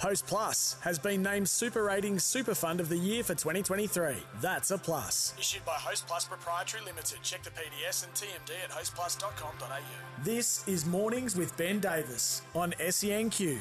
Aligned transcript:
Host 0.00 0.26
Plus 0.26 0.76
has 0.80 0.98
been 0.98 1.22
named 1.22 1.46
Super 1.46 1.84
Ratings 1.84 2.24
Super 2.24 2.54
Fund 2.54 2.80
of 2.80 2.88
the 2.88 2.96
Year 2.96 3.22
for 3.22 3.34
2023. 3.34 4.14
That's 4.40 4.70
a 4.70 4.78
plus. 4.78 5.34
Issued 5.38 5.62
by 5.66 5.74
Host 5.74 6.06
Plus 6.06 6.24
Proprietary 6.24 6.82
Limited. 6.86 7.18
Check 7.22 7.42
the 7.42 7.50
PDS 7.50 8.04
and 8.06 8.14
TMD 8.14 8.52
at 8.64 8.70
hostplus.com.au. 8.70 10.24
This 10.24 10.66
is 10.66 10.86
Mornings 10.86 11.36
with 11.36 11.54
Ben 11.58 11.80
Davis 11.80 12.40
on 12.54 12.72
SENQ. 12.80 13.58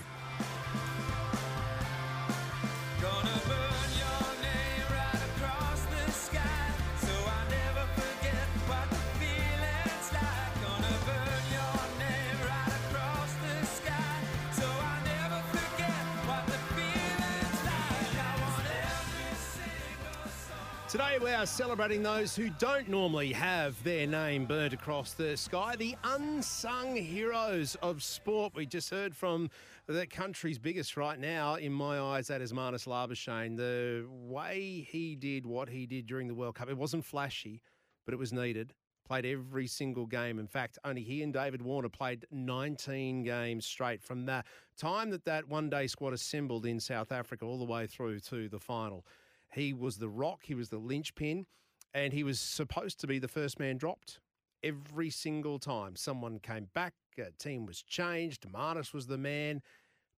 Today 20.99 21.17
we 21.17 21.31
are 21.31 21.45
celebrating 21.45 22.03
those 22.03 22.35
who 22.35 22.49
don't 22.59 22.89
normally 22.89 23.31
have 23.31 23.81
their 23.85 24.05
name 24.05 24.45
burnt 24.45 24.73
across 24.73 25.13
the 25.13 25.37
sky, 25.37 25.77
the 25.77 25.95
unsung 26.03 26.93
heroes 26.93 27.77
of 27.81 28.03
sport. 28.03 28.51
We 28.53 28.65
just 28.65 28.89
heard 28.89 29.15
from 29.15 29.49
the 29.87 30.05
country's 30.05 30.59
biggest 30.59 30.97
right 30.97 31.17
now, 31.17 31.55
in 31.55 31.71
my 31.71 31.97
eyes, 32.01 32.27
that 32.27 32.41
is 32.41 32.51
Marnus 32.51 32.85
Labuschagne. 32.85 33.55
The 33.55 34.05
way 34.09 34.85
he 34.91 35.15
did 35.15 35.45
what 35.45 35.69
he 35.69 35.85
did 35.85 36.05
during 36.05 36.27
the 36.27 36.35
World 36.35 36.55
Cup, 36.55 36.69
it 36.69 36.77
wasn't 36.77 37.05
flashy, 37.05 37.61
but 38.03 38.13
it 38.13 38.17
was 38.17 38.33
needed. 38.33 38.73
Played 39.07 39.25
every 39.25 39.67
single 39.67 40.05
game. 40.05 40.37
In 40.37 40.47
fact, 40.47 40.77
only 40.83 41.01
he 41.01 41.23
and 41.23 41.31
David 41.31 41.61
Warner 41.61 41.87
played 41.87 42.25
19 42.29 43.23
games 43.23 43.65
straight 43.65 44.03
from 44.03 44.25
the 44.25 44.43
time 44.77 45.11
that 45.11 45.23
that 45.23 45.47
one 45.47 45.69
day 45.69 45.87
squad 45.87 46.11
assembled 46.11 46.65
in 46.65 46.77
South 46.77 47.13
Africa 47.13 47.45
all 47.45 47.57
the 47.57 47.63
way 47.63 47.87
through 47.87 48.19
to 48.19 48.49
the 48.49 48.59
final. 48.59 49.05
He 49.53 49.73
was 49.73 49.97
the 49.97 50.09
rock, 50.09 50.41
he 50.43 50.55
was 50.55 50.69
the 50.69 50.77
linchpin, 50.77 51.45
and 51.93 52.13
he 52.13 52.23
was 52.23 52.39
supposed 52.39 52.99
to 52.99 53.07
be 53.07 53.19
the 53.19 53.27
first 53.27 53.59
man 53.59 53.77
dropped 53.77 54.19
every 54.63 55.09
single 55.09 55.59
time. 55.59 55.95
Someone 55.95 56.39
came 56.39 56.69
back, 56.73 56.93
a 57.17 57.31
team 57.31 57.65
was 57.65 57.81
changed, 57.81 58.47
Marnus 58.51 58.93
was 58.93 59.07
the 59.07 59.17
man 59.17 59.61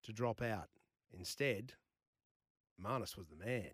to 0.04 0.12
drop 0.12 0.42
out. 0.42 0.70
Instead, 1.14 1.74
Marnus 2.82 3.16
was 3.16 3.28
the 3.28 3.36
man. 3.36 3.72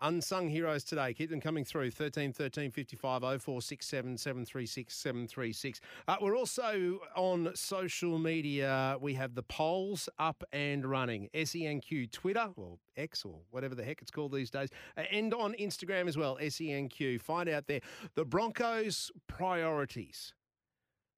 Unsung 0.00 0.48
heroes 0.48 0.84
today. 0.84 1.14
Keep 1.14 1.30
them 1.30 1.40
coming 1.40 1.64
through. 1.64 1.90
13 1.90 2.32
13 2.32 2.70
55 2.70 3.20
0467 3.20 4.18
736 4.18 4.94
736. 4.94 5.80
Uh, 6.06 6.16
we're 6.20 6.36
also 6.36 7.00
on 7.16 7.50
social 7.54 8.18
media. 8.18 8.96
We 9.00 9.14
have 9.14 9.34
the 9.34 9.42
polls 9.42 10.08
up 10.18 10.44
and 10.52 10.84
running. 10.84 11.28
SENQ 11.34 12.10
Twitter, 12.10 12.50
or 12.56 12.78
X, 12.96 13.24
or 13.24 13.40
whatever 13.50 13.74
the 13.74 13.84
heck 13.84 14.02
it's 14.02 14.10
called 14.10 14.32
these 14.32 14.50
days, 14.50 14.68
uh, 14.96 15.02
and 15.10 15.32
on 15.32 15.54
Instagram 15.54 16.08
as 16.08 16.16
well. 16.16 16.36
SENQ. 16.40 17.20
Find 17.20 17.48
out 17.48 17.66
there. 17.66 17.80
The 18.14 18.24
Broncos' 18.24 19.10
priorities. 19.28 20.34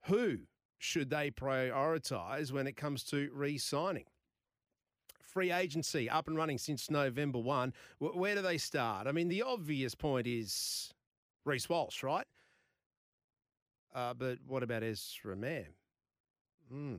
Who 0.07 0.41
should 0.79 1.11
they 1.11 1.31
prioritise 1.31 2.53
when 2.53 2.67
it 2.67 2.77
comes 2.77 3.03
to 3.05 3.31
re 3.33 3.59
signing? 3.59 4.05
Free 5.37 5.53
agency 5.53 6.09
up 6.09 6.29
and 6.29 6.37
running 6.39 6.57
since 6.57 6.91
November 6.91 7.39
1. 7.39 7.75
Wh- 7.99 8.17
Where 8.17 8.35
do 8.35 8.41
they 8.41 8.57
start? 8.57 9.07
I 9.07 9.13
mean, 9.13 9.29
the 9.29 9.43
obvious 9.43 9.95
point 9.95 10.27
is 10.27 10.95
Reece 11.45 11.69
Walsh, 11.69 12.03
right? 12.03 12.25
Uh, 13.95 14.15
but 14.15 14.39
what 14.47 14.63
about 14.63 14.83
Ezra 14.83 15.37
Mam? 15.37 15.67
Hmm. 16.71 16.95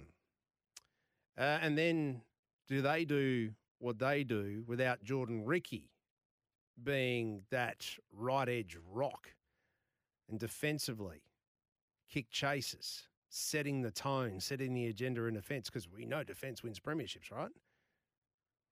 Uh, 1.35 1.41
and 1.63 1.75
then 1.75 2.21
do 2.67 2.83
they 2.83 3.05
do 3.05 3.55
what 3.79 3.97
they 3.97 4.23
do 4.23 4.63
without 4.67 5.01
Jordan 5.03 5.43
Riki 5.43 5.89
being 6.83 7.41
that 7.49 7.87
right 8.15 8.47
edge 8.47 8.77
rock 8.93 9.33
and 10.29 10.39
defensively 10.39 11.23
kick 12.07 12.29
chases, 12.29 13.07
setting 13.29 13.81
the 13.81 13.89
tone, 13.89 14.39
setting 14.39 14.75
the 14.75 14.85
agenda 14.85 15.23
in 15.25 15.33
defence? 15.33 15.71
Because 15.71 15.89
we 15.89 16.05
know 16.05 16.23
defence 16.23 16.61
wins 16.61 16.79
premierships, 16.79 17.31
right? 17.31 17.49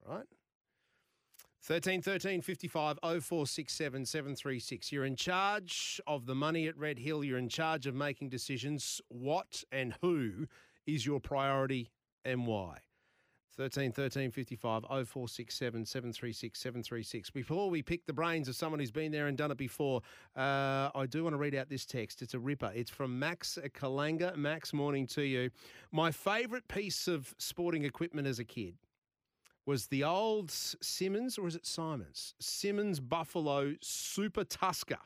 Right? 0.07 0.25
13 1.65 2.03
13 2.03 2.41
55 2.41 2.99
0467 3.01 4.05
736. 4.05 4.91
You're 4.91 5.05
in 5.05 5.15
charge 5.15 5.99
of 6.05 6.27
the 6.27 6.35
money 6.35 6.67
at 6.67 6.77
Red 6.77 6.99
Hill. 6.99 7.23
You're 7.23 7.39
in 7.39 7.49
charge 7.49 7.87
of 7.87 7.95
making 7.95 8.29
decisions. 8.29 9.01
What 9.07 9.63
and 9.71 9.95
who 10.01 10.45
is 10.85 11.07
your 11.07 11.19
priority 11.19 11.89
and 12.23 12.45
why? 12.45 12.81
13 13.57 13.93
13 13.93 14.29
55 14.29 14.83
0467 14.83 15.85
736 15.85 16.59
736. 16.59 17.29
Before 17.31 17.69
we 17.71 17.81
pick 17.81 18.05
the 18.05 18.13
brains 18.13 18.47
of 18.47 18.55
someone 18.55 18.79
who's 18.79 18.91
been 18.91 19.11
there 19.11 19.25
and 19.25 19.35
done 19.35 19.49
it 19.49 19.57
before, 19.57 20.01
uh, 20.35 20.89
I 20.93 21.07
do 21.09 21.23
want 21.23 21.33
to 21.33 21.37
read 21.37 21.55
out 21.55 21.69
this 21.69 21.85
text. 21.85 22.21
It's 22.21 22.35
a 22.35 22.39
ripper. 22.39 22.71
It's 22.75 22.91
from 22.91 23.17
Max 23.17 23.57
Kalanga. 23.73 24.35
Max, 24.35 24.71
morning 24.71 25.07
to 25.07 25.23
you. 25.23 25.49
My 25.91 26.11
favourite 26.11 26.67
piece 26.67 27.07
of 27.07 27.33
sporting 27.39 27.85
equipment 27.85 28.27
as 28.27 28.37
a 28.37 28.43
kid 28.43 28.75
was 29.65 29.87
the 29.87 30.03
old 30.03 30.51
Simmons, 30.51 31.37
or 31.37 31.47
is 31.47 31.55
it 31.55 31.65
Simons? 31.65 32.35
Simmons 32.39 32.99
Buffalo 32.99 33.75
Super 33.81 34.43
Tusker 34.43 34.99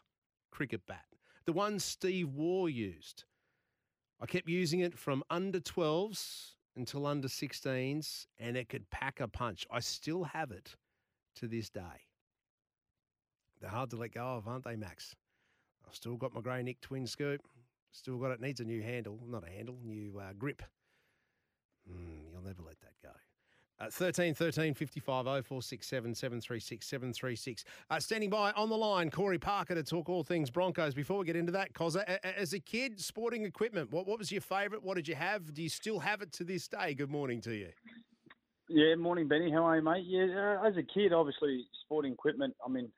cricket 0.51 0.81
bat, 0.87 1.05
the 1.45 1.53
one 1.53 1.79
Steve 1.79 2.29
Waugh 2.33 2.67
used. 2.67 3.23
I 4.19 4.25
kept 4.25 4.49
using 4.49 4.81
it 4.81 4.97
from 4.97 5.23
under 5.29 5.59
12s 5.59 6.55
until 6.75 7.05
under 7.05 7.27
16s, 7.27 8.27
and 8.37 8.57
it 8.57 8.67
could 8.67 8.89
pack 8.89 9.19
a 9.21 9.27
punch. 9.27 9.65
I 9.71 9.79
still 9.79 10.25
have 10.25 10.51
it 10.51 10.75
to 11.35 11.47
this 11.47 11.69
day. 11.69 12.07
They're 13.61 13.69
hard 13.69 13.89
to 13.91 13.97
let 13.97 14.13
go 14.13 14.25
of, 14.25 14.47
aren't 14.47 14.65
they, 14.65 14.75
Max? 14.75 15.15
I've 15.87 15.95
still 15.95 16.17
got 16.17 16.33
my 16.33 16.41
grey 16.41 16.63
Nick 16.63 16.81
twin 16.81 17.07
scoop. 17.07 17.41
Still 17.91 18.17
got 18.17 18.31
it. 18.31 18.41
Needs 18.41 18.59
a 18.59 18.65
new 18.65 18.81
handle, 18.81 19.19
not 19.27 19.47
a 19.47 19.49
handle, 19.49 19.77
new 19.83 20.19
uh, 20.19 20.33
grip. 20.37 20.61
Mm, 21.89 22.31
you'll 22.31 22.43
never 22.43 22.61
let 22.61 22.79
that. 22.81 22.88
Uh, 23.81 23.89
13 23.89 24.33
13 24.33 24.73
55 24.73 25.25
0467 25.25 26.13
736 26.13 26.85
736. 26.85 27.63
Uh, 27.89 27.99
standing 27.99 28.29
by 28.29 28.51
on 28.51 28.67
the 28.67 28.75
line, 28.75 29.09
Corey 29.09 29.39
Parker 29.39 29.73
to 29.73 29.83
talk 29.83 30.09
all 30.09 30.21
things 30.21 30.49
Broncos. 30.49 30.93
Before 30.93 31.17
we 31.17 31.25
get 31.25 31.37
into 31.37 31.53
that, 31.53 31.73
Cozza, 31.73 32.03
as 32.23 32.51
a 32.51 32.59
kid, 32.59 32.99
sporting 32.99 33.45
equipment, 33.45 33.89
what, 33.91 34.05
what 34.05 34.19
was 34.19 34.33
your 34.33 34.41
favourite? 34.41 34.83
What 34.83 34.95
did 34.95 35.07
you 35.07 35.15
have? 35.15 35.53
Do 35.53 35.63
you 35.63 35.69
still 35.69 35.99
have 35.99 36.21
it 36.21 36.33
to 36.33 36.43
this 36.43 36.67
day? 36.67 36.93
Good 36.93 37.09
morning 37.09 37.39
to 37.41 37.55
you. 37.55 37.69
Yeah, 38.67 38.95
morning, 38.95 39.29
Benny. 39.29 39.49
How 39.49 39.65
are 39.65 39.77
you, 39.77 39.81
mate? 39.81 40.03
Yeah, 40.05 40.57
uh, 40.61 40.67
as 40.67 40.75
a 40.75 40.83
kid, 40.83 41.13
obviously, 41.13 41.65
sporting 41.85 42.11
equipment. 42.11 42.53
I 42.65 42.69
mean, 42.69 42.91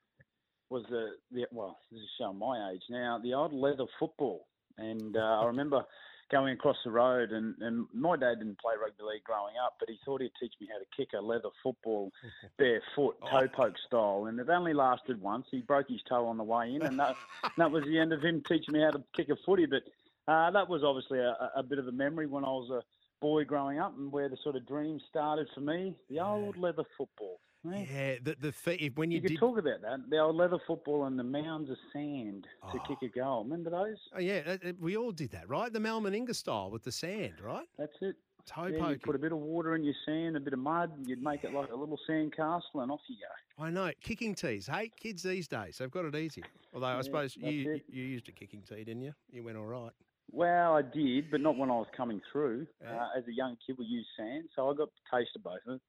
was 0.72 0.84
the 0.90 1.10
the 1.32 1.46
well, 1.52 1.78
this 1.92 2.00
is 2.00 2.10
showing 2.18 2.40
my 2.40 2.72
age 2.72 2.82
now. 2.90 3.20
The 3.22 3.36
old 3.36 3.54
leather 3.54 3.86
football, 4.00 4.48
and 4.80 5.16
uh, 5.16 5.42
I 5.42 5.46
remember 5.46 5.86
going 6.32 6.54
across 6.54 6.78
the 6.84 6.92
road, 6.92 7.32
and, 7.32 7.56
and 7.62 7.86
my 7.94 8.16
dad 8.16 8.40
didn't 8.40 8.60
play 8.60 8.74
rugby 8.82 9.04
league 9.04 9.24
growing 9.24 9.56
up, 9.64 9.76
but 9.80 9.90
he 9.90 9.98
thought 10.06 10.22
he'd 10.22 10.32
teach 10.40 10.54
me 10.62 10.68
how 10.72 10.80
to 10.80 10.86
kick 10.96 11.10
a 11.18 11.22
leather 11.22 11.50
football 11.62 12.12
barefoot, 12.58 13.18
toe 13.30 13.48
poke 13.54 13.76
style, 13.86 14.26
and 14.28 14.40
it 14.40 14.50
only 14.50 14.74
lasted 14.74 15.22
once. 15.22 15.46
He 15.52 15.62
broke 15.62 15.90
his 15.90 16.02
toe 16.08 16.28
on 16.28 16.38
the 16.38 16.44
way 16.44 16.74
in, 16.74 16.82
and 16.84 17.00
that 17.00 17.16
that 17.58 17.72
was 17.72 17.84
the 17.84 18.00
end 18.00 18.14
of 18.14 18.22
him 18.22 18.42
teaching 18.48 18.74
me 18.74 18.82
how 18.82 18.92
to 18.92 19.04
kick 19.16 19.30
a 19.30 19.36
footy. 19.46 19.66
But 19.66 19.84
uh, 20.32 20.52
that 20.52 20.70
was 20.70 20.84
obviously 20.84 21.20
a, 21.20 21.36
a 21.56 21.64
bit 21.64 21.80
of 21.80 21.88
a 21.88 21.92
memory 21.92 22.28
when 22.28 22.46
I 22.46 22.50
was 22.50 22.70
a 22.72 22.82
boy 23.20 23.44
growing 23.44 23.80
up, 23.80 23.98
and 23.98 24.12
where 24.12 24.30
the 24.30 24.38
sort 24.44 24.56
of 24.56 24.68
dream 24.68 25.00
started 25.10 25.48
for 25.54 25.62
me. 25.62 25.96
The 26.10 26.20
old 26.20 26.58
leather 26.58 26.84
football. 26.98 27.40
Yeah, 27.64 28.16
the, 28.24 28.36
the 28.40 28.52
fe- 28.52 28.92
when 28.96 29.12
you, 29.12 29.20
You, 29.22 29.30
did. 29.30 29.40
talk 29.40 29.58
about 29.60 29.82
that. 29.82 30.10
The 30.10 30.18
old 30.20 30.36
leather 30.36 30.58
football 30.66 31.06
and 31.06 31.18
the 31.20 31.24
mounds 31.24 31.70
of 31.70 31.78
sand 31.94 32.48
to 32.72 32.80
kick 32.88 32.98
a 33.04 33.08
goal. 33.20 33.44
Remember 33.44 33.70
those? 33.70 33.98
Oh, 34.16 34.20
yeah, 34.20 34.56
we 34.80 34.98
all 34.98 35.12
did 35.12 35.32
that, 35.32 35.48
right? 35.48 35.72
The 35.72 35.80
Mal 35.80 36.02
Meninga 36.02 36.36
style 36.36 36.72
with 36.72 36.84
the 36.84 36.92
sand, 36.92 37.36
right? 37.44 37.68
That's 37.78 37.94
it. 38.02 38.16
Toe 38.48 38.64
Yeah, 38.66 38.70
you 38.70 38.80
poking. 38.80 39.00
put 39.06 39.16
a 39.16 39.20
bit 39.20 39.32
of 39.32 39.38
water 39.38 39.76
in 39.76 39.84
your 39.84 39.94
sand, 40.06 40.36
a 40.36 40.40
bit 40.40 40.54
of 40.54 40.60
mud, 40.60 40.92
you'd 41.06 41.22
make 41.22 41.44
it 41.44 41.54
like 41.54 41.70
a 41.70 41.76
little 41.76 42.00
sand 42.08 42.36
castle, 42.36 42.82
and 42.82 42.92
off 42.92 43.02
you 43.08 43.18
go. 43.18 43.64
I 43.64 43.70
know. 43.70 43.92
Kicking 44.02 44.34
tees. 44.34 44.66
Hey, 44.66 44.90
kids 45.00 45.22
these 45.22 45.48
days, 45.48 45.78
they've 45.78 45.92
got 45.92 46.06
it 46.06 46.16
easy. 46.16 46.44
Although 46.74 46.88
I 46.88 47.02
suppose 47.02 47.38
you, 47.38 47.74
it. 47.74 47.84
you 47.88 48.04
used 48.04 48.28
a 48.28 48.32
kicking 48.32 48.64
tee, 48.68 48.84
didn't 48.84 49.04
you? 49.04 49.14
You 49.32 49.44
went 49.44 49.58
all 49.58 49.66
right. 49.68 49.92
Well, 50.32 50.76
I 50.76 50.82
did, 50.82 51.30
but 51.30 51.42
not 51.42 51.58
when 51.58 51.70
I 51.70 51.74
was 51.76 51.88
coming 51.96 52.22
through. 52.32 52.66
Yeah. 52.82 52.96
Uh, 52.96 53.08
as 53.20 53.28
a 53.28 53.34
young 53.34 53.58
kid, 53.68 53.76
we 53.78 53.86
used 53.86 54.08
sand, 54.18 54.46
so 54.56 54.72
I 54.72 54.74
got 54.74 54.88
a 54.88 55.16
taste 55.16 55.32
of 55.36 55.44
both 55.44 55.60
of 55.68 55.76
it. 55.76 55.82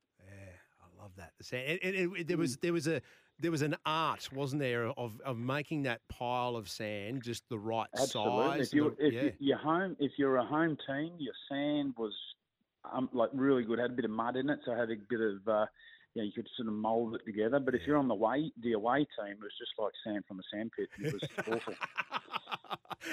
Yeah, 1.03 1.05
love 1.05 1.13
that. 1.17 1.33
The 1.39 1.45
sand. 1.45 1.79
And, 1.83 1.95
and- 1.95 2.17
and 2.17 2.27
there 2.29 2.37
was 2.37 2.57
there 2.59 2.73
was 2.73 2.87
a 2.87 3.01
there 3.39 3.51
was 3.51 3.63
an 3.63 3.77
art, 3.85 4.29
wasn't 4.33 4.61
there, 4.61 4.87
of, 4.87 5.21
of 5.25 5.37
making 5.37 5.83
that 5.83 6.01
pile 6.09 6.55
of 6.55 6.69
sand 6.69 7.23
just 7.23 7.43
the 7.49 7.59
right 7.59 7.89
Absolutely. 7.99 8.59
size. 8.59 8.67
If 8.69 8.75
you 8.75 8.87
and 8.89 8.97
the- 8.97 9.07
if 9.07 9.13
yeah. 9.15 9.23
you, 9.23 9.33
you're 9.41 9.59
home, 9.59 9.97
if 9.99 10.13
you're 10.17 10.37
a 10.37 10.45
home 10.45 10.77
team, 10.87 11.13
your 11.19 11.35
sand 11.51 11.95
was 11.97 12.13
um, 12.93 13.09
like 13.13 13.31
really 13.33 13.65
good. 13.65 13.79
Had 13.79 13.91
a 13.91 13.95
bit 13.95 14.05
of 14.05 14.11
mud 14.13 14.37
in 14.37 14.49
it, 14.51 14.61
so 14.65 14.75
had 14.75 14.91
a 14.91 14.97
bit 15.09 15.21
of 15.21 15.49
uh, 15.49 15.67
you 16.15 16.23
know 16.23 16.27
you 16.27 16.33
could 16.33 16.49
sort 16.57 16.69
of 16.69 16.75
mould 16.75 17.15
it 17.17 17.25
together. 17.25 17.59
But 17.59 17.75
if 17.75 17.83
you're 17.87 17.97
on 17.97 18.07
the 18.09 18.15
way, 18.15 18.53
the 18.63 18.73
away 18.73 18.99
team, 18.99 19.33
it 19.33 19.41
was 19.41 19.53
just 19.59 19.73
like 19.79 19.93
sand 20.05 20.25
from 20.29 20.39
a 20.39 20.43
sandpit. 20.53 20.89
It 21.01 21.13
was 21.13 21.23
awful. 21.51 21.75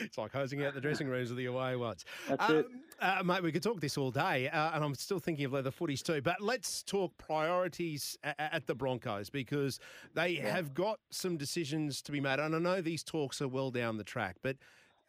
It's 0.01 0.17
like 0.17 0.31
hosing 0.31 0.63
out 0.63 0.73
the 0.75 0.81
dressing 0.81 1.07
rooms 1.07 1.31
of 1.31 1.37
the 1.37 1.45
away 1.45 1.75
ones. 1.75 2.05
That's 2.27 2.49
um, 2.49 2.55
it. 2.57 2.65
Uh, 2.99 3.23
mate, 3.23 3.41
we 3.41 3.51
could 3.51 3.63
talk 3.63 3.79
this 3.79 3.97
all 3.97 4.11
day, 4.11 4.49
uh, 4.49 4.71
and 4.73 4.83
I'm 4.83 4.93
still 4.95 5.19
thinking 5.19 5.45
of 5.45 5.53
leather 5.53 5.71
footies 5.71 6.03
too. 6.03 6.21
But 6.21 6.41
let's 6.41 6.83
talk 6.83 7.17
priorities 7.17 8.17
a- 8.23 8.39
at 8.39 8.67
the 8.67 8.75
Broncos 8.75 9.29
because 9.29 9.79
they 10.13 10.35
have 10.35 10.73
got 10.73 10.99
some 11.09 11.37
decisions 11.37 12.01
to 12.03 12.11
be 12.11 12.19
made. 12.19 12.39
And 12.39 12.55
I 12.55 12.59
know 12.59 12.81
these 12.81 13.03
talks 13.03 13.41
are 13.41 13.47
well 13.47 13.71
down 13.71 13.97
the 13.97 14.03
track, 14.03 14.37
but 14.41 14.57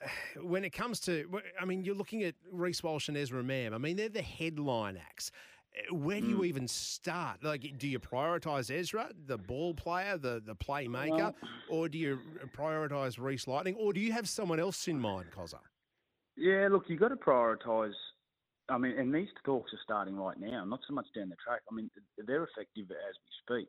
when 0.42 0.64
it 0.64 0.70
comes 0.70 1.00
to, 1.00 1.28
I 1.60 1.64
mean, 1.64 1.84
you're 1.84 1.94
looking 1.94 2.22
at 2.22 2.34
Reece 2.50 2.82
Walsh 2.82 3.08
and 3.08 3.16
Ezra 3.16 3.42
Mam. 3.42 3.74
I 3.74 3.78
mean, 3.78 3.96
they're 3.96 4.08
the 4.08 4.22
headline 4.22 4.96
acts. 4.96 5.30
Uh, 5.76 5.94
Where 5.94 6.20
do 6.20 6.26
you 6.28 6.44
even 6.44 6.66
start? 6.68 7.42
Like, 7.44 7.78
do 7.78 7.86
you 7.88 7.98
prioritise 8.00 8.70
Ezra, 8.70 9.10
the 9.26 9.38
ball 9.38 9.74
player, 9.74 10.16
the 10.18 10.42
the 10.44 10.54
playmaker, 10.54 11.10
Well- 11.18 11.34
or 11.68 11.88
do 11.88 11.98
you 11.98 12.20
prioritise 12.56 13.18
Reece 13.18 13.46
Lightning, 13.46 13.76
or 13.76 13.92
do 13.92 14.00
you 14.00 14.12
have 14.12 14.28
someone 14.28 14.60
else 14.60 14.88
in 14.88 15.00
mind, 15.00 15.30
Cozza? 15.30 15.60
Yeah, 16.36 16.68
look, 16.70 16.84
you've 16.88 17.00
got 17.00 17.08
to 17.08 17.16
prioritise. 17.16 17.94
I 18.68 18.78
mean, 18.78 18.96
and 18.98 19.12
these 19.14 19.28
talks 19.44 19.72
are 19.72 19.80
starting 19.82 20.16
right 20.16 20.38
now, 20.38 20.64
not 20.64 20.80
so 20.86 20.94
much 20.94 21.06
down 21.14 21.28
the 21.28 21.36
track. 21.36 21.60
I 21.70 21.74
mean, 21.74 21.90
they're 22.18 22.44
effective 22.44 22.90
as 22.90 23.16
we 23.48 23.56
speak. 23.58 23.68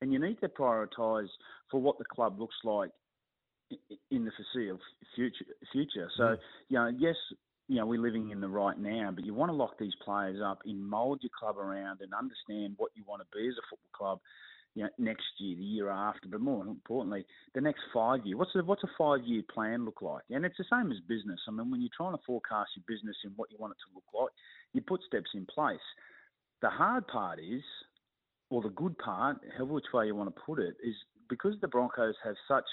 And 0.00 0.12
you 0.12 0.18
need 0.18 0.40
to 0.40 0.48
prioritise 0.48 1.28
for 1.70 1.80
what 1.80 1.96
the 1.98 2.04
club 2.04 2.40
looks 2.40 2.56
like 2.64 2.90
in 4.10 4.24
the 4.24 4.32
foreseeable 4.32 4.80
future. 5.14 5.44
Future. 5.70 6.10
So, 6.16 6.36
you 6.68 6.76
know, 6.76 6.88
yes, 6.88 7.14
you 7.72 7.78
know, 7.78 7.86
we're 7.86 7.98
living 7.98 8.28
in 8.28 8.42
the 8.42 8.48
right 8.48 8.78
now, 8.78 9.10
but 9.14 9.24
you 9.24 9.32
want 9.32 9.48
to 9.50 9.56
lock 9.56 9.78
these 9.78 9.94
players 10.04 10.42
up 10.44 10.58
and 10.66 10.86
mould 10.86 11.20
your 11.22 11.30
club 11.38 11.56
around 11.56 12.00
and 12.02 12.12
understand 12.12 12.74
what 12.76 12.90
you 12.94 13.02
want 13.06 13.22
to 13.22 13.38
be 13.38 13.48
as 13.48 13.54
a 13.54 13.64
football 13.70 13.96
club. 13.96 14.18
You 14.74 14.82
know, 14.82 14.90
next 14.98 15.24
year, 15.38 15.56
the 15.56 15.64
year 15.64 15.88
after, 15.88 16.28
but 16.28 16.42
more 16.42 16.62
importantly, 16.66 17.24
the 17.54 17.62
next 17.62 17.80
five 17.92 18.26
year. 18.26 18.36
What's 18.36 18.50
the, 18.54 18.62
what's 18.62 18.84
a 18.84 18.90
five 18.98 19.24
year 19.24 19.40
plan 19.54 19.86
look 19.86 20.02
like? 20.02 20.22
And 20.28 20.44
it's 20.44 20.58
the 20.58 20.66
same 20.70 20.92
as 20.92 20.98
business. 21.08 21.40
I 21.48 21.50
mean, 21.50 21.70
when 21.70 21.80
you're 21.80 21.96
trying 21.96 22.12
to 22.12 22.22
forecast 22.26 22.72
your 22.76 22.84
business 22.86 23.16
and 23.24 23.32
what 23.36 23.50
you 23.50 23.56
want 23.58 23.72
it 23.72 23.80
to 23.88 23.94
look 23.94 24.04
like, 24.12 24.32
you 24.74 24.82
put 24.82 25.00
steps 25.06 25.30
in 25.32 25.46
place. 25.46 25.80
The 26.60 26.68
hard 26.68 27.06
part 27.08 27.38
is, 27.38 27.62
or 28.50 28.60
the 28.60 28.68
good 28.68 28.98
part, 28.98 29.38
however 29.56 29.72
which 29.72 29.92
way 29.94 30.08
you 30.08 30.14
want 30.14 30.34
to 30.34 30.42
put 30.44 30.58
it, 30.58 30.76
is 30.84 30.94
because 31.30 31.54
the 31.62 31.68
Broncos 31.68 32.16
have 32.22 32.36
such 32.46 32.68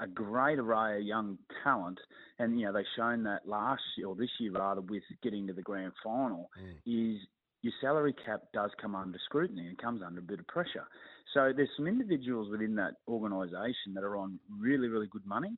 a 0.00 0.06
great 0.06 0.58
array 0.58 0.98
of 0.98 1.02
young 1.02 1.38
talent, 1.64 1.98
and 2.38 2.58
you 2.58 2.66
know 2.66 2.72
they've 2.72 2.84
shown 2.96 3.22
that 3.24 3.46
last 3.46 3.82
year 3.96 4.08
or 4.08 4.14
this 4.14 4.30
year 4.38 4.52
rather 4.52 4.80
with 4.80 5.02
getting 5.22 5.46
to 5.46 5.52
the 5.52 5.62
grand 5.62 5.92
final, 6.02 6.50
is 6.86 7.18
your 7.62 7.72
salary 7.80 8.14
cap 8.24 8.40
does 8.54 8.70
come 8.80 8.94
under 8.94 9.18
scrutiny 9.24 9.66
and 9.66 9.78
comes 9.78 10.02
under 10.06 10.20
a 10.20 10.22
bit 10.22 10.38
of 10.38 10.46
pressure. 10.46 10.86
So 11.34 11.52
there's 11.54 11.68
some 11.76 11.86
individuals 11.86 12.48
within 12.50 12.76
that 12.76 12.94
organisation 13.08 13.94
that 13.94 14.04
are 14.04 14.16
on 14.16 14.38
really 14.58 14.88
really 14.88 15.08
good 15.08 15.26
money, 15.26 15.56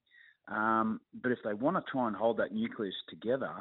um, 0.49 1.01
but 1.23 1.33
if 1.33 1.39
they 1.45 1.55
want 1.55 1.77
to 1.77 1.93
try 1.93 2.07
and 2.07 2.17
hold 2.17 2.39
that 2.39 2.53
nucleus 2.53 2.95
together, 3.09 3.53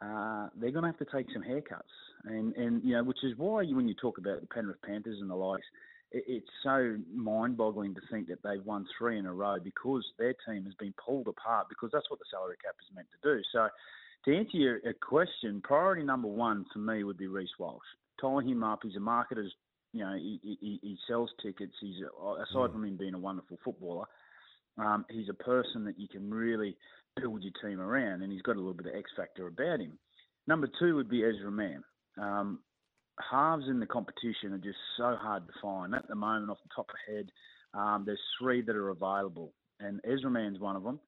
uh, 0.00 0.48
they're 0.56 0.70
going 0.70 0.82
to 0.82 0.88
have 0.90 0.98
to 0.98 1.16
take 1.16 1.26
some 1.32 1.42
haircuts, 1.42 1.82
and 2.24 2.54
and 2.56 2.82
you 2.84 2.94
know 2.94 3.04
which 3.04 3.22
is 3.24 3.36
why 3.36 3.64
when 3.64 3.88
you 3.88 3.94
talk 3.94 4.18
about 4.18 4.40
the 4.40 4.46
Penrith 4.46 4.82
Panthers 4.82 5.18
and 5.20 5.30
the 5.30 5.34
likes, 5.34 5.66
it's 6.12 6.48
so 6.62 6.96
mind-boggling 7.12 7.94
to 7.94 8.00
think 8.10 8.28
that 8.28 8.42
they've 8.42 8.64
won 8.64 8.86
three 8.98 9.18
in 9.18 9.26
a 9.26 9.32
row 9.32 9.56
because 9.62 10.04
their 10.18 10.34
team 10.46 10.64
has 10.64 10.74
been 10.74 10.94
pulled 11.04 11.28
apart 11.28 11.68
because 11.68 11.90
that's 11.92 12.10
what 12.10 12.18
the 12.18 12.26
salary 12.30 12.56
cap 12.64 12.74
is 12.80 12.94
meant 12.94 13.08
to 13.10 13.34
do. 13.34 13.42
So 13.52 13.68
to 14.26 14.36
answer 14.36 14.56
your 14.56 14.80
question, 15.00 15.60
priority 15.64 16.02
number 16.02 16.28
one 16.28 16.64
for 16.72 16.78
me 16.78 17.02
would 17.04 17.18
be 17.18 17.26
Reece 17.26 17.58
Walsh. 17.58 17.82
Tying 18.20 18.48
him 18.48 18.62
up, 18.62 18.80
he's 18.82 18.96
a 18.96 19.00
marketer. 19.00 19.48
You 19.92 20.04
know, 20.04 20.14
he, 20.14 20.38
he, 20.42 20.78
he 20.82 20.96
sells 21.08 21.30
tickets. 21.42 21.74
He's 21.80 21.96
aside 21.96 22.72
from 22.72 22.84
him 22.84 22.96
being 22.96 23.14
a 23.14 23.18
wonderful 23.18 23.58
footballer, 23.64 24.06
um, 24.78 25.04
he's 25.10 25.28
a 25.28 25.34
person 25.34 25.84
that 25.84 25.98
you 25.98 26.08
can 26.08 26.30
really 26.30 26.76
build 27.20 27.42
your 27.42 27.52
team 27.62 27.80
around, 27.80 28.22
and 28.22 28.32
he's 28.32 28.42
got 28.42 28.56
a 28.56 28.58
little 28.58 28.74
bit 28.74 28.86
of 28.86 28.94
X 28.94 29.10
factor 29.16 29.46
about 29.46 29.80
him. 29.80 29.98
Number 30.46 30.68
two 30.78 30.96
would 30.96 31.08
be 31.08 31.24
Ezra 31.24 31.50
Mam. 31.50 31.84
Um, 32.18 32.58
halves 33.30 33.68
in 33.68 33.80
the 33.80 33.86
competition 33.86 34.52
are 34.52 34.58
just 34.58 34.78
so 34.96 35.16
hard 35.20 35.46
to 35.46 35.52
find. 35.60 35.94
At 35.94 36.08
the 36.08 36.14
moment, 36.14 36.50
off 36.50 36.58
the 36.62 36.74
top 36.74 36.88
of 36.90 37.14
head, 37.14 37.30
um, 37.74 38.04
there's 38.04 38.20
three 38.40 38.62
that 38.62 38.76
are 38.76 38.90
available, 38.90 39.52
and 39.80 40.00
Ezra 40.04 40.30
Mam's 40.30 40.60
one 40.60 40.76
of 40.76 40.82
them. 40.82 41.00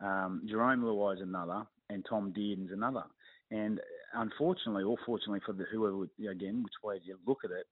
Um, 0.00 0.42
Jerome 0.48 0.82
Luai's 0.82 1.20
another, 1.20 1.64
and 1.90 2.04
Tom 2.08 2.32
Dearden's 2.32 2.72
another. 2.72 3.04
And 3.50 3.80
unfortunately, 4.14 4.84
or 4.84 4.96
fortunately 5.06 5.40
for 5.44 5.52
the 5.52 5.64
whoever, 5.70 6.04
again, 6.30 6.62
which 6.62 6.74
way 6.84 7.00
you 7.04 7.16
look 7.26 7.38
at 7.44 7.50
it, 7.50 7.66